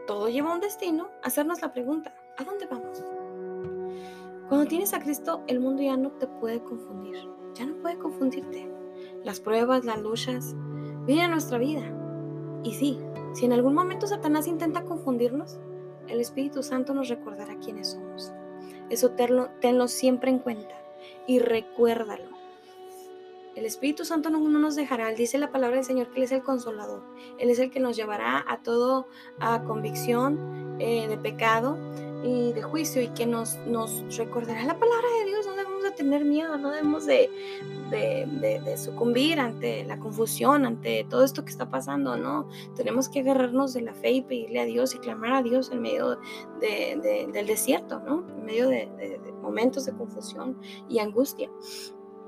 todo 0.08 0.28
lleva 0.28 0.52
a 0.52 0.56
un 0.56 0.62
destino, 0.62 1.10
hacernos 1.24 1.62
la 1.62 1.72
pregunta, 1.72 2.16
¿a 2.38 2.44
dónde 2.44 2.66
vamos? 2.66 3.04
Cuando 4.48 4.68
tienes 4.68 4.94
a 4.94 5.00
Cristo, 5.00 5.44
el 5.48 5.60
mundo 5.60 5.84
ya 5.84 5.98
no 5.98 6.12
te 6.14 6.28
puede 6.28 6.64
confundir, 6.64 7.16
ya 7.54 7.66
no 7.66 7.76
puede 7.76 7.98
confundirte. 7.98 8.72
Las 9.24 9.40
pruebas, 9.40 9.86
las 9.86 10.02
luchas, 10.02 10.56
vienen 11.06 11.26
a 11.26 11.30
nuestra 11.30 11.58
vida. 11.58 11.84
Y 12.64 12.74
sí, 12.74 13.00
si 13.34 13.46
en 13.46 13.54
algún 13.54 13.74
momento 13.74 14.08
Satanás 14.08 14.48
intenta 14.48 14.84
confundirnos, 14.84 15.60
el 16.08 16.20
Espíritu 16.20 16.64
Santo 16.64 16.94
nos 16.94 17.10
recordará 17.10 17.58
quiénes 17.60 17.92
somos. 17.92 18.32
Eso 18.90 19.12
tenlo, 19.12 19.88
siempre 19.88 20.30
en 20.30 20.40
cuenta 20.40 20.76
y 21.28 21.40
recuérdalo. 21.40 22.36
El 23.56 23.66
Espíritu 23.66 24.04
Santo 24.04 24.30
no, 24.30 24.40
nos 24.40 24.76
dejará. 24.76 25.10
dice 25.12 25.38
la 25.38 25.52
palabra 25.52 25.78
del 25.78 25.86
Señor 25.86 26.10
que 26.12 26.18
Él 26.18 26.24
es 26.24 26.32
el 26.32 26.44
consolador. 26.44 27.04
Él 27.40 27.50
es 27.50 27.60
el 27.60 27.72
que 27.72 27.80
nos 27.80 27.96
llevará 27.96 28.44
a 28.48 28.62
todo, 28.62 29.08
a 29.40 29.64
convicción 29.64 30.76
eh, 30.80 31.08
de 31.08 31.18
pecado 31.18 31.78
y 32.24 32.52
de 32.54 32.62
juicio 32.62 33.02
y 33.02 33.08
que 33.10 33.26
nos, 33.26 33.56
nos 33.66 34.18
recordará 34.18 34.66
la 34.66 34.78
palabra 34.78 35.08
de 35.20 35.26
Dios, 35.26 35.45
tener 35.96 36.26
miedo, 36.26 36.58
no 36.58 36.72
debemos 36.72 37.06
de, 37.06 37.30
de, 37.90 38.78
sucumbir 38.78 39.40
ante 39.40 39.84
la 39.86 40.00
confusión, 40.00 40.66
ante 40.66 41.06
todo 41.10 41.24
esto 41.24 41.44
que 41.44 41.52
está 41.52 41.70
pasando, 41.70 42.18
¿no? 42.18 42.48
Tenemos 42.76 43.10
que 43.10 43.22
agarrarnos 43.22 43.74
de 43.74 43.82
la 43.82 43.94
fe 43.94 44.12
y 44.12 44.22
pedirle 44.22 44.60
a 44.60 44.66
Dios 44.66 44.94
y 44.96 45.00
clamar 45.00 45.34
a 45.34 45.42
Dios 45.42 45.72
en 45.72 45.82
medio 45.82 46.20
del 46.60 47.48
desierto, 47.48 48.00
¿no? 48.00 48.26
En 48.38 48.46
medio 48.46 48.68
de 48.70 49.20
momentos 49.42 49.86
de 49.86 49.94
confusión 49.94 50.58
y 50.90 51.00
angustia. 51.00 51.50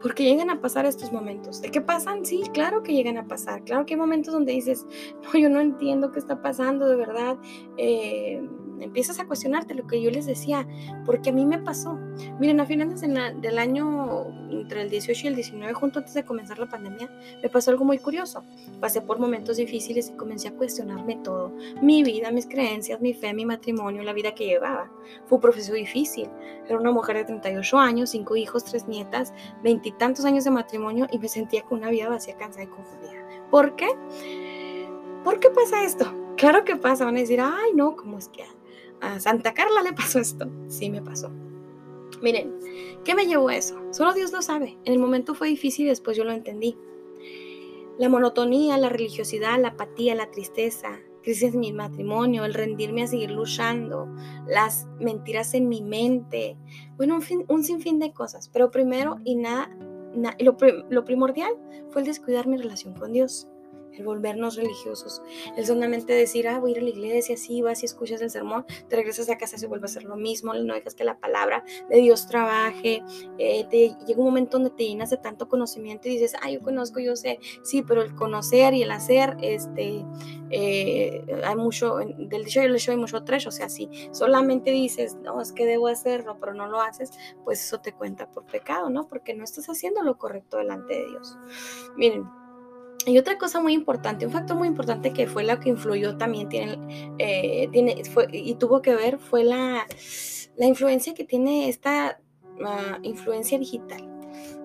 Porque 0.01 0.23
llegan 0.23 0.51
a 0.51 0.61
pasar 0.61 0.85
estos 0.85 1.11
momentos. 1.11 1.61
¿De 1.61 1.71
qué 1.71 1.81
pasan? 1.81 2.23
Sí, 2.23 2.43
claro 2.53 2.83
que 2.83 2.93
llegan 2.93 3.17
a 3.17 3.27
pasar. 3.27 3.63
Claro 3.63 3.85
que 3.85 3.95
hay 3.95 3.99
momentos 3.99 4.33
donde 4.33 4.51
dices, 4.51 4.85
no, 5.23 5.39
yo 5.39 5.49
no 5.49 5.59
entiendo 5.59 6.11
qué 6.11 6.19
está 6.19 6.41
pasando, 6.41 6.87
de 6.87 6.95
verdad. 6.95 7.37
Eh, 7.77 8.47
empiezas 8.79 9.19
a 9.19 9.25
cuestionarte 9.25 9.73
lo 9.73 9.87
que 9.87 10.01
yo 10.01 10.09
les 10.11 10.25
decía, 10.25 10.67
porque 11.05 11.29
a 11.29 11.33
mí 11.33 11.45
me 11.45 11.59
pasó. 11.59 11.97
Miren, 12.39 12.59
a 12.59 12.65
finales 12.65 13.01
del 13.01 13.59
año, 13.59 14.27
entre 14.49 14.81
el 14.81 14.89
18 14.89 15.25
y 15.25 15.27
el 15.27 15.35
19, 15.35 15.73
junto 15.73 15.99
antes 15.99 16.13
de 16.13 16.23
comenzar 16.23 16.59
la 16.59 16.67
pandemia, 16.67 17.09
me 17.41 17.49
pasó 17.49 17.71
algo 17.71 17.85
muy 17.85 17.97
curioso. 17.97 18.43
Pasé 18.79 19.01
por 19.01 19.19
momentos 19.19 19.57
difíciles 19.57 20.09
y 20.09 20.17
comencé 20.17 20.47
a 20.49 20.53
cuestionarme 20.53 21.17
todo. 21.23 21.53
Mi 21.81 22.03
vida, 22.03 22.31
mis 22.31 22.47
creencias, 22.47 23.01
mi 23.01 23.13
fe, 23.13 23.33
mi 23.33 23.45
matrimonio, 23.45 24.03
la 24.03 24.13
vida 24.13 24.33
que 24.33 24.45
llevaba. 24.45 24.89
Fue 25.25 25.37
un 25.37 25.41
proceso 25.41 25.73
difícil. 25.73 26.29
Era 26.67 26.77
una 26.79 26.91
mujer 26.91 27.17
de 27.17 27.25
38 27.25 27.77
años, 27.77 28.09
cinco 28.11 28.35
hijos, 28.35 28.63
tres 28.63 28.87
nietas, 28.87 29.33
veintitantos 29.63 30.25
años 30.25 30.43
de 30.43 30.51
matrimonio 30.51 31.07
y 31.11 31.19
me 31.19 31.27
sentía 31.27 31.63
con 31.63 31.79
una 31.79 31.89
vida 31.89 32.09
vacía, 32.09 32.35
cansada 32.37 32.63
y 32.63 32.67
confundida. 32.67 33.27
¿Por 33.49 33.75
qué? 33.75 33.87
¿Por 35.23 35.39
qué 35.39 35.49
pasa 35.49 35.83
esto? 35.83 36.05
Claro 36.37 36.63
que 36.63 36.75
pasa, 36.75 37.05
van 37.05 37.17
a 37.17 37.19
decir, 37.19 37.41
ay 37.41 37.71
no, 37.73 37.95
¿cómo 37.95 38.17
es 38.17 38.27
que 38.29 38.43
a 39.01 39.19
Santa 39.19 39.53
Carla 39.53 39.81
le 39.81 39.93
pasó 39.93 40.19
esto. 40.19 40.49
Sí 40.67 40.89
me 40.89 41.01
pasó. 41.01 41.31
Miren, 42.21 42.57
¿qué 43.03 43.15
me 43.15 43.27
llevó 43.27 43.49
a 43.49 43.55
eso? 43.55 43.79
Solo 43.91 44.13
Dios 44.13 44.31
lo 44.31 44.41
sabe. 44.41 44.77
En 44.85 44.93
el 44.93 44.99
momento 44.99 45.35
fue 45.35 45.49
difícil 45.49 45.87
después 45.87 46.17
yo 46.17 46.23
lo 46.23 46.31
entendí. 46.31 46.77
La 47.99 48.09
monotonía, 48.09 48.77
la 48.77 48.89
religiosidad, 48.89 49.59
la 49.59 49.69
apatía, 49.69 50.15
la 50.15 50.29
tristeza, 50.29 50.99
crisis 51.23 51.53
en 51.53 51.59
mi 51.59 51.73
matrimonio, 51.73 52.45
el 52.45 52.53
rendirme 52.53 53.03
a 53.03 53.07
seguir 53.07 53.31
luchando, 53.31 54.07
las 54.47 54.87
mentiras 54.99 55.53
en 55.55 55.67
mi 55.67 55.81
mente, 55.81 56.57
bueno, 56.95 57.15
un, 57.15 57.21
fin, 57.21 57.43
un 57.47 57.63
sinfín 57.63 57.99
de 57.99 58.13
cosas. 58.13 58.49
Pero 58.49 58.71
primero 58.71 59.17
y 59.23 59.35
nada, 59.35 59.75
lo, 60.39 60.57
lo 60.89 61.03
primordial 61.05 61.53
fue 61.89 62.01
el 62.01 62.07
descuidar 62.07 62.47
mi 62.47 62.57
relación 62.57 62.93
con 62.93 63.13
Dios 63.13 63.47
el 63.97 64.05
volvernos 64.05 64.55
religiosos, 64.55 65.21
el 65.55 65.65
solamente 65.65 66.13
decir, 66.13 66.47
ah, 66.47 66.59
voy 66.59 66.71
a 66.71 66.73
ir 66.73 66.79
a 66.79 66.83
la 66.83 66.89
iglesia, 66.89 67.37
sí, 67.37 67.61
vas 67.61 67.83
y 67.83 67.85
escuchas 67.85 68.21
el 68.21 68.29
sermón, 68.29 68.65
te 68.87 68.95
regresas 68.95 69.29
a 69.29 69.37
casa 69.37 69.55
y 69.55 69.59
se 69.59 69.67
vuelve 69.67 69.85
a 69.85 69.89
hacer 69.89 70.03
lo 70.03 70.15
mismo, 70.15 70.53
no 70.53 70.73
dejas 70.73 70.95
que 70.95 71.03
la 71.03 71.19
palabra 71.19 71.63
de 71.89 71.97
Dios 71.97 72.27
trabaje, 72.27 73.03
eh, 73.37 73.65
te, 73.69 73.95
llega 74.05 74.19
un 74.19 74.25
momento 74.25 74.57
donde 74.57 74.71
te 74.71 74.85
llenas 74.85 75.09
de 75.09 75.17
tanto 75.17 75.47
conocimiento 75.47 76.07
y 76.07 76.13
dices, 76.13 76.33
ah, 76.41 76.49
yo 76.51 76.61
conozco, 76.61 76.99
yo 76.99 77.15
sé, 77.15 77.39
sí, 77.63 77.81
pero 77.81 78.01
el 78.01 78.15
conocer 78.15 78.73
y 78.73 78.83
el 78.83 78.91
hacer, 78.91 79.37
este, 79.41 80.05
eh, 80.49 81.25
hay 81.43 81.55
mucho, 81.55 81.97
del 81.97 82.45
dicho 82.45 82.61
y 82.61 82.65
el 82.65 82.75
hecho 82.75 82.91
hay 82.91 82.97
mucho 82.97 83.23
trecho, 83.23 83.49
o 83.49 83.51
sea, 83.51 83.69
si 83.69 83.89
solamente 84.11 84.71
dices, 84.71 85.15
no, 85.15 85.41
es 85.41 85.51
que 85.51 85.65
debo 85.65 85.87
hacerlo, 85.87 86.37
pero 86.39 86.53
no 86.53 86.67
lo 86.67 86.81
haces, 86.81 87.11
pues 87.43 87.63
eso 87.63 87.79
te 87.79 87.93
cuenta 87.93 88.29
por 88.29 88.45
pecado, 88.45 88.89
¿no? 88.89 89.07
Porque 89.07 89.33
no 89.33 89.43
estás 89.43 89.69
haciendo 89.69 90.03
lo 90.03 90.17
correcto 90.17 90.57
delante 90.57 90.93
de 90.93 91.07
Dios. 91.07 91.37
Miren, 91.95 92.25
y 93.07 93.17
otra 93.17 93.37
cosa 93.37 93.61
muy 93.61 93.73
importante, 93.73 94.25
un 94.25 94.31
factor 94.31 94.57
muy 94.57 94.67
importante 94.67 95.13
que 95.13 95.27
fue 95.27 95.43
la 95.43 95.59
que 95.59 95.69
influyó 95.69 96.17
también 96.17 96.49
tiene, 96.49 97.15
eh, 97.17 97.69
tiene 97.71 98.03
fue, 98.05 98.27
y 98.31 98.53
tuvo 98.55 98.81
que 98.81 98.95
ver 98.95 99.17
fue 99.17 99.43
la, 99.43 99.87
la 100.57 100.65
influencia 100.65 101.13
que 101.13 101.23
tiene 101.23 101.69
esta 101.69 102.19
uh, 102.59 103.01
influencia 103.03 103.57
digital. 103.57 104.03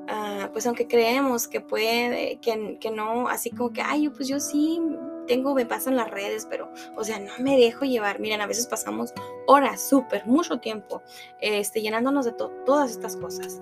Uh, 0.03 0.53
pues 0.53 0.67
aunque 0.67 0.89
creemos 0.89 1.47
que 1.47 1.61
puede, 1.61 2.41
que, 2.41 2.79
que, 2.81 2.91
no, 2.91 3.29
así 3.29 3.51
como 3.51 3.73
que, 3.73 3.81
ay, 3.81 4.09
pues 4.09 4.27
yo 4.27 4.41
sí 4.41 4.81
tengo, 5.27 5.55
me 5.55 5.67
pasan 5.67 5.97
las 5.97 6.11
redes, 6.11 6.47
pero, 6.49 6.73
o 6.97 7.05
sea, 7.05 7.19
no 7.19 7.33
me 7.39 7.57
dejo 7.57 7.85
llevar. 7.85 8.21
Miren, 8.21 8.41
a 8.41 8.47
veces 8.47 8.67
pasamos 8.67 9.13
horas, 9.47 9.81
súper, 9.81 10.27
mucho 10.27 10.59
tiempo, 10.59 11.03
este, 11.41 11.83
llenándonos 11.83 12.25
de 12.25 12.33
todas 12.33 12.91
estas 12.91 13.17
cosas. 13.17 13.61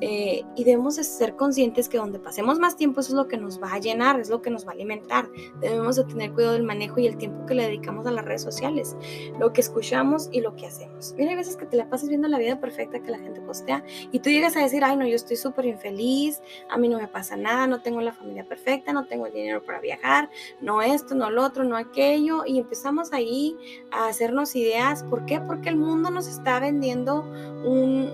Eh, 0.00 0.42
y 0.54 0.64
debemos 0.64 0.96
de 0.96 1.04
ser 1.04 1.36
conscientes 1.36 1.88
que 1.88 1.98
donde 1.98 2.18
pasemos 2.18 2.58
más 2.58 2.76
tiempo, 2.76 3.00
eso 3.00 3.10
es 3.10 3.16
lo 3.16 3.28
que 3.28 3.36
nos 3.36 3.60
va 3.62 3.72
a 3.72 3.78
llenar, 3.78 4.20
es 4.20 4.30
lo 4.30 4.42
que 4.42 4.50
nos 4.50 4.66
va 4.66 4.70
a 4.70 4.74
alimentar. 4.74 5.28
Debemos 5.60 5.96
de 5.96 6.04
tener 6.04 6.32
cuidado 6.32 6.54
del 6.54 6.62
manejo 6.62 7.00
y 7.00 7.06
el 7.06 7.16
tiempo 7.16 7.46
que 7.46 7.54
le 7.54 7.64
dedicamos 7.64 8.06
a 8.06 8.10
las 8.10 8.24
redes 8.24 8.42
sociales, 8.42 8.96
lo 9.38 9.52
que 9.52 9.60
escuchamos 9.60 10.28
y 10.32 10.40
lo 10.40 10.54
que 10.56 10.66
hacemos. 10.66 11.14
Mira, 11.16 11.30
hay 11.30 11.36
veces 11.36 11.56
que 11.56 11.66
te 11.66 11.76
la 11.76 11.88
pasas 11.88 12.08
viendo 12.08 12.28
la 12.28 12.38
vida 12.38 12.60
perfecta 12.60 13.00
que 13.00 13.10
la 13.10 13.18
gente 13.18 13.40
postea 13.40 13.84
y 14.12 14.20
tú 14.20 14.30
llegas 14.30 14.56
a 14.56 14.60
decir, 14.60 14.84
ay, 14.84 14.96
no, 14.96 15.06
yo 15.06 15.14
estoy 15.16 15.36
súper 15.36 15.66
infeliz, 15.66 16.42
a 16.68 16.76
mí 16.78 16.88
no 16.88 16.98
me 16.98 17.08
pasa 17.08 17.36
nada, 17.36 17.66
no 17.66 17.82
tengo 17.82 18.00
la 18.00 18.12
familia 18.12 18.44
perfecta, 18.44 18.92
no 18.92 19.06
tengo 19.06 19.26
el 19.26 19.32
dinero 19.32 19.62
para 19.64 19.80
viajar, 19.80 20.30
no 20.60 20.82
esto, 20.96 21.14
no 21.14 21.30
lo 21.30 21.44
otro, 21.44 21.62
no 21.64 21.76
aquello, 21.76 22.44
y 22.44 22.58
empezamos 22.58 23.12
ahí 23.12 23.56
a 23.90 24.08
hacernos 24.08 24.56
ideas 24.56 25.04
¿Por 25.04 25.24
qué? 25.26 25.40
Porque 25.40 25.68
el 25.68 25.76
mundo 25.76 26.10
nos 26.10 26.26
está 26.26 26.60
vendiendo 26.60 27.22
un, 27.64 28.06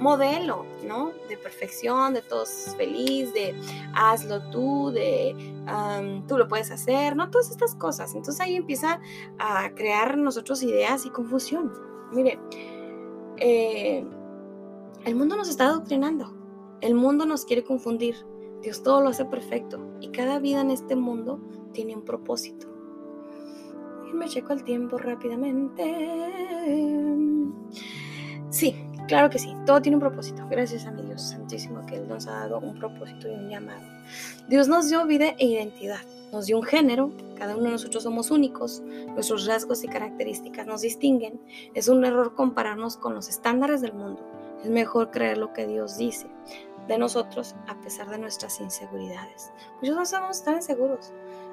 modelo, 0.00 0.64
¿no? 0.86 1.12
De 1.28 1.36
perfección, 1.36 2.14
de 2.14 2.22
todos 2.22 2.74
feliz, 2.76 3.32
de 3.34 3.54
hazlo 3.94 4.40
tú, 4.50 4.90
de 4.90 5.34
tú 6.26 6.38
lo 6.38 6.48
puedes 6.48 6.70
hacer, 6.70 7.16
¿no? 7.16 7.30
Todas 7.30 7.50
estas 7.50 7.74
cosas. 7.74 8.14
Entonces 8.14 8.40
ahí 8.40 8.56
empieza 8.56 9.00
a 9.38 9.70
crear 9.74 10.16
nosotros 10.16 10.62
ideas 10.62 11.04
y 11.04 11.10
confusión. 11.10 11.72
Mire, 12.12 12.38
eh, 13.38 14.06
el 15.04 15.14
mundo 15.14 15.36
nos 15.36 15.48
está 15.48 15.66
adoctrinando, 15.66 16.34
el 16.80 16.94
mundo 16.94 17.26
nos 17.26 17.44
quiere 17.44 17.64
confundir. 17.64 18.16
Dios 18.62 18.82
todo 18.82 19.00
lo 19.00 19.10
hace 19.10 19.24
perfecto 19.24 19.78
y 20.00 20.08
cada 20.08 20.38
vida 20.38 20.60
en 20.60 20.70
este 20.70 20.96
mundo 20.96 21.40
tiene 21.72 21.94
un 21.94 22.04
propósito 22.04 22.68
me 24.18 24.28
checo 24.28 24.52
el 24.52 24.64
tiempo 24.64 24.98
rápidamente. 24.98 25.84
Sí, 28.50 28.74
claro 29.06 29.30
que 29.30 29.38
sí, 29.38 29.54
todo 29.66 29.80
tiene 29.80 29.96
un 29.96 30.00
propósito. 30.00 30.46
Gracias 30.50 30.86
a 30.86 30.90
mi 30.90 31.02
Dios 31.02 31.22
Santísimo 31.22 31.84
que 31.86 31.96
Él 31.96 32.08
nos 32.08 32.26
ha 32.26 32.32
dado 32.32 32.58
un 32.58 32.78
propósito 32.78 33.28
y 33.28 33.32
un 33.32 33.48
llamado. 33.48 33.86
Dios 34.48 34.68
nos 34.68 34.88
dio 34.88 35.06
vida 35.06 35.34
e 35.38 35.46
identidad, 35.46 36.00
nos 36.32 36.46
dio 36.46 36.58
un 36.58 36.64
género, 36.64 37.10
cada 37.36 37.54
uno 37.54 37.66
de 37.66 37.72
nosotros 37.72 38.02
somos 38.02 38.30
únicos, 38.30 38.82
nuestros 39.14 39.46
rasgos 39.46 39.84
y 39.84 39.88
características 39.88 40.66
nos 40.66 40.80
distinguen. 40.80 41.40
Es 41.74 41.88
un 41.88 42.04
error 42.04 42.34
compararnos 42.34 42.96
con 42.96 43.14
los 43.14 43.28
estándares 43.28 43.80
del 43.80 43.92
mundo. 43.92 44.26
Es 44.64 44.70
mejor 44.70 45.10
creer 45.10 45.38
lo 45.38 45.52
que 45.52 45.66
Dios 45.66 45.98
dice 45.98 46.26
de 46.88 46.98
nosotros 46.98 47.54
a 47.68 47.78
pesar 47.80 48.08
de 48.10 48.18
nuestras 48.18 48.60
inseguridades. 48.60 49.52
Muchos 49.80 49.96
no 49.96 50.02
estamos 50.02 50.42
tan 50.42 50.62
seguros 50.62 51.12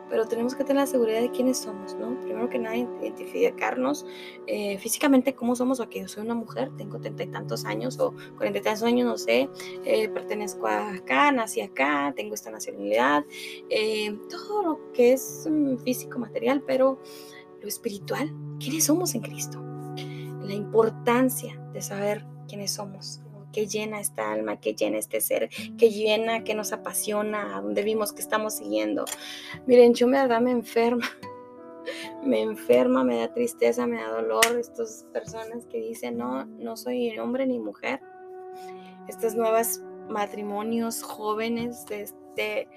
pero 0.09 0.27
tenemos 0.27 0.55
que 0.55 0.63
tener 0.63 0.81
la 0.81 0.87
seguridad 0.87 1.21
de 1.21 1.31
quiénes 1.31 1.57
somos, 1.59 1.95
¿no? 1.95 2.19
Primero 2.21 2.49
que 2.49 2.59
nada, 2.59 2.75
identificarnos 2.75 4.05
eh, 4.47 4.77
físicamente 4.77 5.33
cómo 5.33 5.55
somos, 5.55 5.79
o 5.79 5.89
que 5.89 6.01
yo 6.01 6.07
soy 6.07 6.23
una 6.23 6.35
mujer, 6.35 6.71
tengo 6.77 6.99
treinta 6.99 7.23
y 7.23 7.27
tantos 7.27 7.65
años 7.65 7.99
o 7.99 8.13
cuarenta 8.35 8.59
y 8.59 8.61
tantos 8.61 8.83
años, 8.83 9.07
no 9.07 9.17
sé, 9.17 9.49
eh, 9.83 10.09
pertenezco 10.09 10.67
acá, 10.67 11.31
nací 11.31 11.61
acá, 11.61 12.13
tengo 12.15 12.35
esta 12.35 12.51
nacionalidad, 12.51 13.25
eh, 13.69 14.17
todo 14.29 14.61
lo 14.61 14.91
que 14.91 15.13
es 15.13 15.47
mm, 15.49 15.77
físico, 15.77 16.19
material, 16.19 16.61
pero 16.65 16.99
lo 17.61 17.67
espiritual, 17.67 18.31
¿quiénes 18.59 18.85
somos 18.85 19.15
en 19.15 19.21
Cristo? 19.21 19.61
La 20.41 20.53
importancia 20.53 21.59
de 21.73 21.81
saber 21.81 22.25
quiénes 22.47 22.71
somos 22.71 23.21
que 23.55 23.67
llena 23.67 24.01
esta 24.01 24.33
alma, 24.33 24.59
que 24.59 24.75
llena 24.75 24.97
este 24.97 25.21
ser, 25.21 25.47
que 25.77 25.89
llena, 25.89 26.43
que 26.43 26.55
nos 26.55 26.73
apasiona, 26.73 27.55
a 27.55 27.61
donde 27.61 27.83
vimos 27.83 28.11
que 28.11 28.19
estamos 28.21 28.55
siguiendo. 28.55 29.05
Miren, 29.65 29.93
yo 29.93 30.07
me 30.07 30.27
da, 30.27 30.41
me 30.41 30.51
enferma, 30.51 31.07
me 32.21 32.41
enferma, 32.41 33.05
me 33.05 33.15
da 33.19 33.33
tristeza, 33.33 33.87
me 33.87 34.01
da 34.01 34.09
dolor 34.09 34.45
estas 34.59 35.07
personas 35.13 35.65
que 35.67 35.79
dicen, 35.79 36.17
no, 36.17 36.43
no 36.45 36.75
soy 36.75 37.17
hombre 37.17 37.47
ni 37.47 37.57
mujer. 37.59 38.01
Estas 39.07 39.35
nuevas 39.35 39.81
matrimonios 40.09 41.01
jóvenes 41.01 41.85
este 41.89 42.67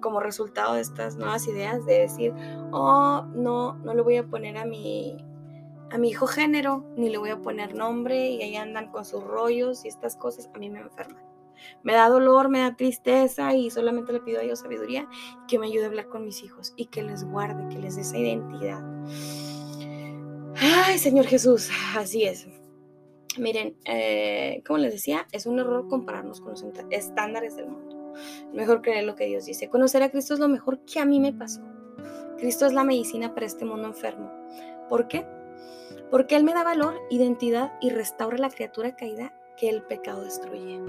como 0.00 0.20
resultado 0.20 0.74
de 0.74 0.82
estas 0.82 1.16
nuevas 1.16 1.48
ideas 1.48 1.84
de 1.86 1.98
decir, 2.02 2.32
oh, 2.70 3.24
no, 3.34 3.74
no 3.78 3.94
le 3.94 4.02
voy 4.02 4.16
a 4.16 4.22
poner 4.22 4.56
a 4.56 4.64
mi, 4.64 5.16
a 5.90 5.98
mi 5.98 6.10
hijo 6.10 6.26
género, 6.26 6.84
ni 6.96 7.08
le 7.08 7.18
voy 7.18 7.30
a 7.30 7.38
poner 7.38 7.74
nombre 7.74 8.28
y 8.28 8.42
ahí 8.42 8.56
andan 8.56 8.90
con 8.90 9.04
sus 9.04 9.22
rollos 9.24 9.84
y 9.84 9.88
estas 9.88 10.16
cosas, 10.16 10.50
a 10.54 10.58
mí 10.58 10.70
me 10.70 10.80
enferman. 10.80 11.22
Me 11.82 11.92
da 11.92 12.08
dolor, 12.08 12.48
me 12.48 12.60
da 12.60 12.76
tristeza 12.76 13.54
y 13.54 13.70
solamente 13.70 14.12
le 14.12 14.20
pido 14.20 14.40
a 14.40 14.42
Dios 14.42 14.60
sabiduría 14.60 15.08
que 15.48 15.58
me 15.58 15.66
ayude 15.66 15.84
a 15.84 15.88
hablar 15.88 16.08
con 16.08 16.24
mis 16.24 16.42
hijos 16.42 16.72
y 16.76 16.86
que 16.86 17.02
les 17.02 17.24
guarde, 17.24 17.68
que 17.68 17.80
les 17.80 17.96
dé 17.96 18.02
esa 18.02 18.16
identidad. 18.16 18.82
Ay, 20.56 20.98
Señor 20.98 21.26
Jesús, 21.26 21.70
así 21.96 22.24
es. 22.24 22.46
Miren, 23.38 23.76
eh, 23.84 24.62
como 24.66 24.78
les 24.78 24.92
decía, 24.92 25.26
es 25.32 25.46
un 25.46 25.58
error 25.58 25.88
compararnos 25.88 26.40
con 26.40 26.50
los 26.52 26.64
estándares 26.90 27.56
del 27.56 27.68
mundo. 27.68 28.14
Mejor 28.52 28.82
creer 28.82 29.04
lo 29.04 29.14
que 29.14 29.26
Dios 29.26 29.44
dice. 29.44 29.68
Conocer 29.68 30.02
a 30.02 30.10
Cristo 30.10 30.34
es 30.34 30.40
lo 30.40 30.48
mejor 30.48 30.84
que 30.84 30.98
a 30.98 31.04
mí 31.04 31.20
me 31.20 31.32
pasó. 31.32 31.60
Cristo 32.38 32.66
es 32.66 32.72
la 32.72 32.84
medicina 32.84 33.34
para 33.34 33.46
este 33.46 33.64
mundo 33.64 33.86
enfermo. 33.86 34.32
¿Por 34.88 35.06
qué? 35.06 35.26
Porque 36.10 36.36
Él 36.36 36.44
me 36.44 36.54
da 36.54 36.64
valor, 36.64 37.00
identidad 37.10 37.72
y 37.80 37.90
restaura 37.90 38.38
la 38.38 38.50
criatura 38.50 38.96
caída 38.96 39.32
que 39.56 39.68
el 39.68 39.82
pecado 39.82 40.22
destruye. 40.22 40.80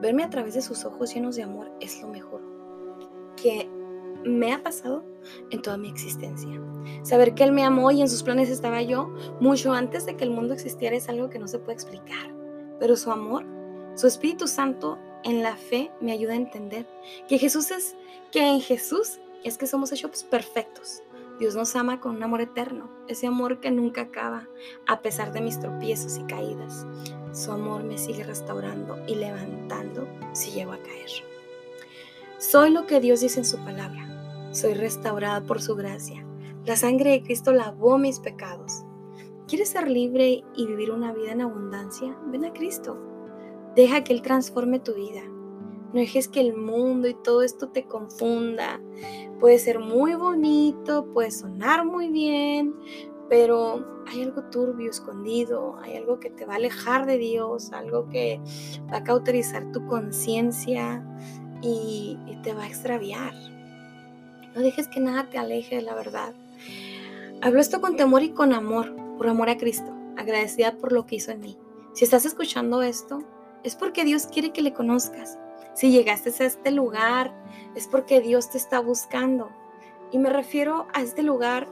Verme 0.00 0.24
a 0.24 0.30
través 0.30 0.54
de 0.54 0.62
sus 0.62 0.84
ojos 0.84 1.14
llenos 1.14 1.36
de 1.36 1.42
amor 1.42 1.70
es 1.80 2.00
lo 2.00 2.08
mejor 2.08 2.40
que 3.36 3.68
me 4.24 4.52
ha 4.52 4.62
pasado 4.62 5.04
en 5.50 5.62
toda 5.62 5.76
mi 5.76 5.88
existencia. 5.88 6.60
Saber 7.02 7.34
que 7.34 7.44
Él 7.44 7.52
me 7.52 7.64
amó 7.64 7.90
y 7.90 8.00
en 8.00 8.08
sus 8.08 8.22
planes 8.22 8.48
estaba 8.48 8.82
yo 8.82 9.08
mucho 9.40 9.72
antes 9.72 10.06
de 10.06 10.16
que 10.16 10.24
el 10.24 10.30
mundo 10.30 10.54
existiera 10.54 10.96
es 10.96 11.08
algo 11.08 11.30
que 11.30 11.38
no 11.38 11.48
se 11.48 11.58
puede 11.58 11.74
explicar. 11.74 12.34
Pero 12.80 12.96
su 12.96 13.10
amor, 13.10 13.44
su 13.94 14.06
Espíritu 14.06 14.46
Santo 14.46 14.98
en 15.24 15.42
la 15.42 15.56
fe 15.56 15.90
me 16.00 16.12
ayuda 16.12 16.32
a 16.32 16.36
entender 16.36 16.86
que 17.28 17.38
Jesús 17.38 17.70
es, 17.70 17.96
que 18.30 18.46
en 18.46 18.60
Jesús 18.60 19.18
es 19.44 19.58
que 19.58 19.66
somos 19.66 19.92
hechos 19.92 20.24
perfectos. 20.24 21.02
Dios 21.38 21.54
nos 21.54 21.76
ama 21.76 22.00
con 22.00 22.16
un 22.16 22.22
amor 22.22 22.40
eterno, 22.40 22.90
ese 23.06 23.26
amor 23.26 23.60
que 23.60 23.70
nunca 23.70 24.02
acaba, 24.02 24.48
a 24.86 25.02
pesar 25.02 25.32
de 25.32 25.40
mis 25.40 25.60
tropiezos 25.60 26.18
y 26.18 26.24
caídas. 26.24 26.86
Su 27.32 27.52
amor 27.52 27.84
me 27.84 27.96
sigue 27.96 28.24
restaurando 28.24 28.98
y 29.06 29.14
levantando 29.14 30.08
si 30.32 30.50
llego 30.50 30.72
a 30.72 30.78
caer. 30.78 31.10
Soy 32.38 32.70
lo 32.70 32.86
que 32.86 33.00
Dios 33.00 33.20
dice 33.20 33.40
en 33.40 33.44
su 33.44 33.58
palabra. 33.58 34.50
Soy 34.52 34.74
restaurada 34.74 35.44
por 35.44 35.60
su 35.60 35.76
gracia. 35.76 36.24
La 36.64 36.76
sangre 36.76 37.10
de 37.10 37.22
Cristo 37.22 37.52
lavó 37.52 37.98
mis 37.98 38.18
pecados. 38.18 38.84
¿Quieres 39.46 39.70
ser 39.70 39.88
libre 39.88 40.44
y 40.54 40.66
vivir 40.66 40.90
una 40.90 41.12
vida 41.12 41.32
en 41.32 41.40
abundancia? 41.40 42.16
Ven 42.26 42.44
a 42.44 42.52
Cristo. 42.52 42.98
Deja 43.76 44.02
que 44.02 44.12
Él 44.12 44.22
transforme 44.22 44.80
tu 44.80 44.94
vida. 44.94 45.22
No 45.92 46.00
dejes 46.00 46.28
que 46.28 46.40
el 46.40 46.54
mundo 46.54 47.08
y 47.08 47.14
todo 47.14 47.42
esto 47.42 47.68
te 47.68 47.84
confunda. 47.84 48.80
Puede 49.40 49.58
ser 49.58 49.78
muy 49.78 50.14
bonito, 50.14 51.06
puede 51.12 51.30
sonar 51.30 51.86
muy 51.86 52.10
bien, 52.10 52.74
pero 53.28 53.86
hay 54.06 54.22
algo 54.22 54.42
turbio 54.44 54.90
escondido, 54.90 55.76
hay 55.82 55.96
algo 55.96 56.18
que 56.18 56.30
te 56.30 56.44
va 56.44 56.54
a 56.54 56.56
alejar 56.56 57.06
de 57.06 57.18
Dios, 57.18 57.72
algo 57.72 58.08
que 58.08 58.40
va 58.92 58.98
a 58.98 59.04
cauterizar 59.04 59.70
tu 59.72 59.86
conciencia 59.86 61.04
y, 61.62 62.18
te 62.42 62.54
va 62.54 62.62
a 62.64 62.68
extraviar. 62.68 63.32
No 64.54 64.62
dejes 64.62 64.88
que 64.88 65.00
nada 65.00 65.28
te 65.28 65.38
aleje 65.38 65.76
de 65.76 65.82
la 65.82 65.94
verdad. 65.94 66.32
Hablo 67.42 67.60
esto 67.60 67.80
con 67.80 67.96
temor 67.96 68.22
y 68.22 68.30
con 68.30 68.52
amor, 68.52 68.94
por 69.16 69.28
amor 69.28 69.50
a 69.50 69.56
Cristo, 69.56 69.92
agradecida 70.16 70.76
por 70.76 70.92
lo 70.92 71.04
que 71.04 71.16
hizo 71.16 71.32
en 71.32 71.40
mí. 71.40 71.58
Si 71.94 72.04
estás 72.04 72.24
escuchando 72.24 72.82
esto, 72.82 73.18
es 73.64 73.74
porque 73.74 74.04
Dios 74.04 74.26
quiere 74.26 74.52
que 74.52 74.62
le 74.62 74.72
conozcas. 74.72 75.38
Si 75.78 75.92
llegaste 75.92 76.30
a 76.42 76.46
este 76.46 76.72
lugar, 76.72 77.32
es 77.76 77.86
porque 77.86 78.20
Dios 78.20 78.50
te 78.50 78.58
está 78.58 78.80
buscando. 78.80 79.48
Y 80.10 80.18
me 80.18 80.28
refiero 80.28 80.88
a 80.92 81.02
este 81.02 81.22
lugar 81.22 81.68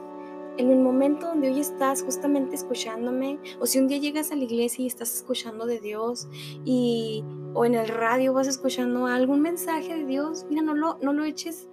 en 0.55 0.71
el 0.71 0.79
momento 0.79 1.27
donde 1.27 1.49
hoy 1.49 1.59
estás 1.59 2.03
justamente 2.03 2.55
escuchándome, 2.55 3.37
o 3.59 3.65
si 3.65 3.79
un 3.79 3.89
día 3.89 3.97
llegas 3.97 4.31
a 4.31 4.37
la 4.37 4.45
iglesia 4.45 4.85
y 4.85 4.87
estás 4.87 5.13
escuchando 5.13 5.65
de 5.65 5.81
Dios, 5.81 6.29
y, 6.63 7.25
o 7.53 7.65
en 7.65 7.75
el 7.75 7.89
radio 7.89 8.31
vas 8.31 8.47
escuchando 8.47 9.07
algún 9.07 9.41
mensaje 9.41 9.93
de 9.93 10.05
Dios, 10.05 10.45
mira, 10.49 10.61
no 10.61 10.73
lo, 10.73 10.97
no 11.01 11.11
lo 11.11 11.25
eches 11.25 11.67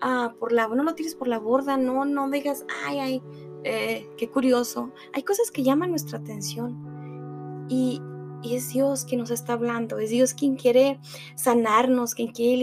uh, 0.00 0.32
por 0.38 0.52
la, 0.52 0.68
no 0.68 0.84
lo 0.84 0.94
tires 0.94 1.16
por 1.16 1.26
la 1.26 1.40
borda, 1.40 1.76
no, 1.76 2.04
no 2.04 2.30
digas, 2.30 2.64
ay, 2.86 3.00
ay, 3.00 3.22
eh, 3.64 4.08
qué 4.16 4.30
curioso. 4.30 4.92
Hay 5.12 5.24
cosas 5.24 5.50
que 5.50 5.64
llaman 5.64 5.90
nuestra 5.90 6.20
atención. 6.20 7.66
Y, 7.68 8.00
y 8.42 8.56
es 8.56 8.70
Dios 8.70 9.04
quien 9.04 9.20
nos 9.20 9.30
está 9.30 9.54
hablando, 9.54 9.98
es 9.98 10.10
Dios 10.10 10.34
quien 10.34 10.56
quiere 10.56 10.98
sanarnos, 11.34 12.14
quien 12.14 12.32
quiere 12.32 12.56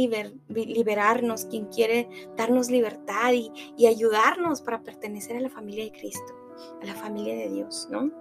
liberarnos, 0.47 1.45
quien 1.45 1.65
quiere 1.65 2.09
darnos 2.35 2.69
libertad 2.69 3.33
y, 3.33 3.51
y, 3.77 3.87
ayudarnos 3.87 4.61
para 4.61 4.81
pertenecer 4.81 5.37
a 5.37 5.41
la 5.41 5.49
familia 5.49 5.85
de 5.85 5.91
Cristo, 5.91 6.33
a 6.81 6.85
la 6.85 6.95
familia 6.95 7.35
de 7.35 7.49
Dios, 7.49 7.87
¿no? 7.91 8.11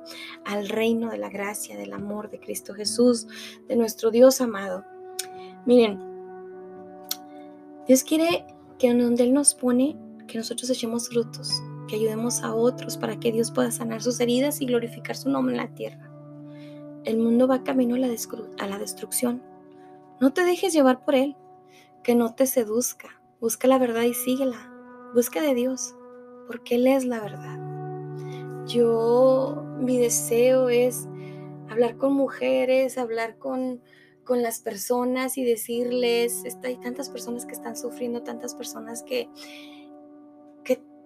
Al 0.45 0.69
reino 0.69 1.11
de 1.11 1.19
la 1.19 1.31
gracia, 1.31 1.77
del 1.77 1.93
amor 1.93 2.31
de 2.31 2.41
Cristo 2.41 2.75
Jesús, 2.75 3.27
de 3.69 3.77
nuestro 3.77 4.11
Dios 4.11 4.41
amado. 4.41 4.85
Miren, 5.65 6.01
Dios 7.87 8.03
quiere 8.03 8.45
que 8.79 8.93
donde 8.93 9.23
Él 9.25 9.33
nos 9.33 9.55
pone, 9.55 9.97
que 10.27 10.39
nosotros 10.39 10.69
echemos 10.71 11.09
frutos, 11.09 11.63
que 11.89 11.97
ayudemos 11.97 12.43
a 12.43 12.55
otros 12.55 12.97
para 12.97 13.19
que 13.19 13.33
Dios 13.33 13.51
pueda 13.51 13.71
sanar 13.71 14.03
sus 14.03 14.19
heridas 14.21 14.61
y 14.61 14.67
glorificar 14.67 15.17
su 15.17 15.31
nombre 15.31 15.55
en 15.55 15.61
la 15.61 15.75
tierra. 15.75 16.06
El 17.07 17.19
mundo 17.19 17.47
va 17.47 17.63
camino 17.63 17.95
a 17.95 17.99
la, 17.99 18.09
a 18.59 18.67
la 18.67 18.79
destrucción. 18.79 19.43
No 20.21 20.33
te 20.33 20.45
dejes 20.45 20.73
llevar 20.73 21.05
por 21.05 21.15
él, 21.15 21.37
que 22.03 22.15
no 22.17 22.35
te 22.35 22.47
seduzca. 22.47 23.23
Busca 23.41 23.69
la 23.69 23.79
verdad 23.79 24.03
y 24.03 24.13
síguela. 24.13 24.73
Busca 25.15 25.41
de 25.41 25.55
Dios, 25.55 25.95
porque 26.49 26.75
Él 26.75 26.87
es 26.89 27.05
la 27.05 27.21
verdad. 27.21 28.67
Yo, 28.67 29.65
mi 29.79 29.99
deseo 29.99 30.69
es 30.69 31.09
hablar 31.71 31.97
con 31.97 32.13
mujeres, 32.13 32.99
hablar 32.99 33.39
con, 33.39 33.81
con 34.25 34.43
las 34.43 34.61
personas 34.61 35.39
y 35.39 35.45
decirles, 35.45 36.43
hay 36.65 36.77
tantas 36.79 37.09
personas 37.09 37.47
que 37.47 37.53
están 37.53 37.77
sufriendo, 37.77 38.25
tantas 38.25 38.57
personas 38.57 39.05
que, 39.05 39.29
que 39.29 39.76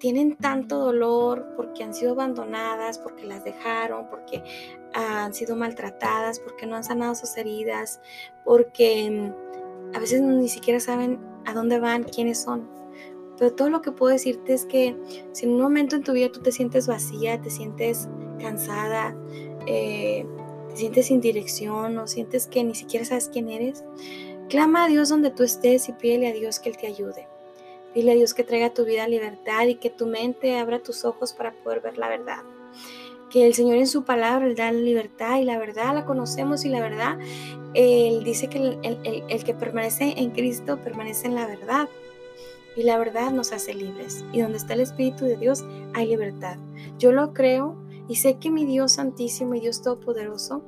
tienen 0.01 0.35
tanto 0.37 0.79
dolor 0.79 1.53
porque 1.57 1.85
han 1.85 1.95
sido 1.95 2.13
abandonadas, 2.13 2.99
porque 2.99 3.27
las 3.27 3.45
dejaron, 3.45 4.09
porque 4.09 4.43
han 4.95 5.33
sido 5.33 5.55
maltratadas, 5.55 6.41
porque 6.41 6.67
no 6.67 6.75
han 6.75 6.83
sanado 6.83 7.15
sus 7.15 7.37
heridas, 7.37 8.01
porque 8.45 9.11
mm, 9.11 9.97
a 9.97 10.01
veces 10.01 10.23
ni 10.23 10.49
siquiera 10.49 10.81
saben 10.81 11.21
a 11.45 11.53
dónde 11.53 11.79
van, 11.79 12.03
quiénes 12.03 12.41
son. 12.41 12.69
Pero 13.39 13.55
todo 13.55 13.71
lo 13.71 13.81
que 13.81 13.93
puedo 13.93 14.13
decirte 14.13 14.55
es 14.55 14.65
que 14.67 14.97
si 15.33 15.47
en 15.47 15.53
un 15.53 15.61
momento 15.61 15.97
en 15.97 16.03
tu 16.03 16.13
vida 16.13 16.33
tú 16.33 16.41
te 16.41 16.51
sientes 16.51 16.87
vacía, 16.87 17.41
te 17.41 17.51
sientes 17.51 18.09
cansada, 18.41 19.15
eh, 19.67 20.27
te 20.71 20.77
sientes 20.77 21.07
sin 21.07 21.21
dirección 21.21 21.97
o 21.99 22.07
sientes 22.07 22.47
que 22.47 22.65
ni 22.65 22.75
siquiera 22.75 23.05
sabes 23.05 23.31
quién 23.33 23.49
eres, 23.49 23.85
clama 24.49 24.85
a 24.85 24.89
Dios 24.89 25.09
donde 25.09 25.31
tú 25.31 25.43
estés 25.43 25.89
y 25.89 25.93
pídele 25.93 26.29
a 26.29 26.33
Dios 26.33 26.59
que 26.59 26.71
Él 26.71 26.77
te 26.77 26.87
ayude. 26.87 27.30
Dile 27.95 28.13
a 28.13 28.15
Dios 28.15 28.35
que 28.35 28.45
traiga 28.45 28.73
tu 28.73 28.85
vida 28.85 29.09
libertad 29.09 29.67
y 29.67 29.77
que 29.77 29.91
tu 29.91 30.07
mente 30.07 30.59
abra 30.59 30.83
tus 30.83 31.05
ojos 31.05 31.33
para 31.33 31.53
poder 31.53 31.81
ver 31.81 31.99
la 31.99 32.09
verdad 32.09 32.43
que 33.31 33.47
el 33.47 33.55
Señor 33.55 33.77
en 33.77 33.87
su 33.87 34.05
palabra 34.05 34.47
le 34.47 34.55
da 34.55 34.71
libertad 34.73 35.39
y 35.39 35.45
la 35.45 35.57
verdad 35.57 35.95
la 35.95 36.05
conocemos 36.05 36.65
y 36.65 36.69
la 36.69 36.81
verdad, 36.81 37.19
Él 37.75 38.25
dice 38.25 38.49
que 38.49 38.59
el, 38.83 39.45
que 39.45 39.55
permanece 39.55 40.15
en 40.19 40.31
Cristo 40.31 40.79
permanece 40.83 41.29
en 41.29 41.37
la 41.37 41.47
verdad 41.47 41.89
y 42.77 42.83
la 42.83 42.99
verdad 42.99 43.31
nos 43.31 43.53
hace 43.53 43.73
libres. 43.73 44.25
Y 44.33 44.41
donde 44.41 44.59
está 44.59 44.75
el 44.75 44.81
Espíritu 44.81 45.25
de 45.25 45.37
Dios 45.37 45.65
hay 45.95 46.09
libertad. 46.09 46.59
Yo 46.99 47.13
lo 47.13 47.33
creo 47.33 47.77
y 48.09 48.17
sé 48.17 48.39
que 48.39 48.51
mi 48.51 48.67
Dios 48.67 48.93
Santísimo 48.93 49.55
y 49.55 49.61
Dios 49.61 49.81
Todopoderoso 49.83 50.63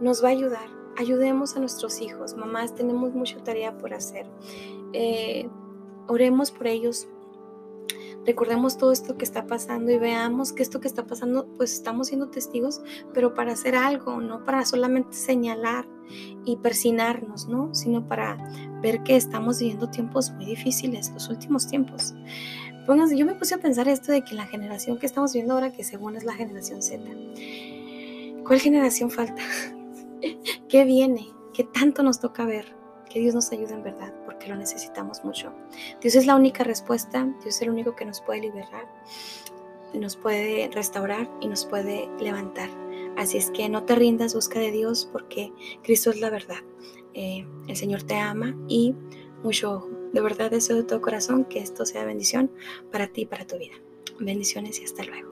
nos 0.00 0.24
va 0.24 0.28
a 0.28 0.32
ayudar. 0.32 0.68
Ayudemos 0.96 1.56
a 1.56 1.60
nuestros 1.60 2.00
hijos. 2.00 2.34
Mamás, 2.34 2.74
tenemos 2.74 3.12
mucha 3.14 3.38
tarea 3.44 3.76
por 3.76 3.92
hacer. 3.94 4.26
Eh, 4.94 5.48
oremos 6.08 6.50
por 6.50 6.66
ellos, 6.66 7.08
recordemos 8.26 8.76
todo 8.76 8.92
esto 8.92 9.16
que 9.16 9.24
está 9.24 9.46
pasando 9.46 9.90
y 9.90 9.98
veamos 9.98 10.52
que 10.52 10.62
esto 10.62 10.80
que 10.80 10.88
está 10.88 11.06
pasando, 11.06 11.46
pues 11.56 11.72
estamos 11.72 12.08
siendo 12.08 12.28
testigos, 12.28 12.82
pero 13.14 13.34
para 13.34 13.52
hacer 13.52 13.74
algo, 13.74 14.20
no 14.20 14.44
para 14.44 14.64
solamente 14.64 15.14
señalar 15.14 15.86
y 16.44 16.56
persinarnos, 16.56 17.48
¿no? 17.48 17.74
Sino 17.74 18.06
para 18.06 18.36
ver 18.82 19.02
que 19.02 19.16
estamos 19.16 19.60
viviendo 19.60 19.88
tiempos 19.88 20.30
muy 20.32 20.46
difíciles, 20.46 21.10
los 21.12 21.28
últimos 21.28 21.68
tiempos. 21.68 22.14
Pónganse, 22.86 23.16
yo 23.16 23.26
me 23.26 23.34
puse 23.34 23.54
a 23.54 23.58
pensar 23.58 23.88
esto 23.88 24.12
de 24.12 24.22
que 24.22 24.34
la 24.34 24.46
generación 24.46 24.98
que 24.98 25.06
estamos 25.06 25.32
viendo 25.32 25.54
ahora, 25.54 25.72
que 25.72 25.84
según 25.84 26.16
es 26.16 26.24
la 26.24 26.34
generación 26.34 26.82
Z, 26.82 27.04
¿cuál 28.46 28.60
generación 28.60 29.10
falta? 29.10 29.42
¿Qué 30.68 30.84
viene? 30.84 31.28
¿Qué 31.52 31.64
tanto 31.64 32.02
nos 32.02 32.20
toca 32.20 32.44
ver? 32.44 32.77
Que 33.10 33.20
Dios 33.20 33.34
nos 33.34 33.50
ayude 33.52 33.72
en 33.74 33.82
verdad, 33.82 34.12
porque 34.24 34.48
lo 34.48 34.56
necesitamos 34.56 35.24
mucho. 35.24 35.52
Dios 36.00 36.14
es 36.14 36.26
la 36.26 36.36
única 36.36 36.64
respuesta, 36.64 37.24
Dios 37.42 37.56
es 37.56 37.62
el 37.62 37.70
único 37.70 37.96
que 37.96 38.04
nos 38.04 38.20
puede 38.20 38.40
liberar, 38.42 38.86
nos 39.94 40.16
puede 40.16 40.68
restaurar 40.72 41.28
y 41.40 41.48
nos 41.48 41.64
puede 41.64 42.08
levantar. 42.20 42.68
Así 43.16 43.38
es 43.38 43.50
que 43.50 43.68
no 43.68 43.84
te 43.84 43.94
rindas, 43.94 44.34
busca 44.34 44.60
de 44.60 44.70
Dios 44.70 45.08
porque 45.12 45.52
Cristo 45.82 46.10
es 46.10 46.20
la 46.20 46.30
verdad. 46.30 46.60
Eh, 47.14 47.46
el 47.66 47.76
Señor 47.76 48.02
te 48.04 48.16
ama 48.16 48.54
y 48.68 48.94
mucho 49.42 49.72
ojo. 49.72 49.88
De 50.12 50.20
verdad 50.20 50.50
deseo 50.50 50.76
de 50.76 50.84
todo 50.84 51.00
corazón 51.00 51.44
que 51.44 51.58
esto 51.58 51.84
sea 51.84 52.04
bendición 52.04 52.50
para 52.92 53.08
ti 53.08 53.22
y 53.22 53.26
para 53.26 53.46
tu 53.46 53.58
vida. 53.58 53.74
Bendiciones 54.20 54.80
y 54.80 54.84
hasta 54.84 55.04
luego. 55.04 55.27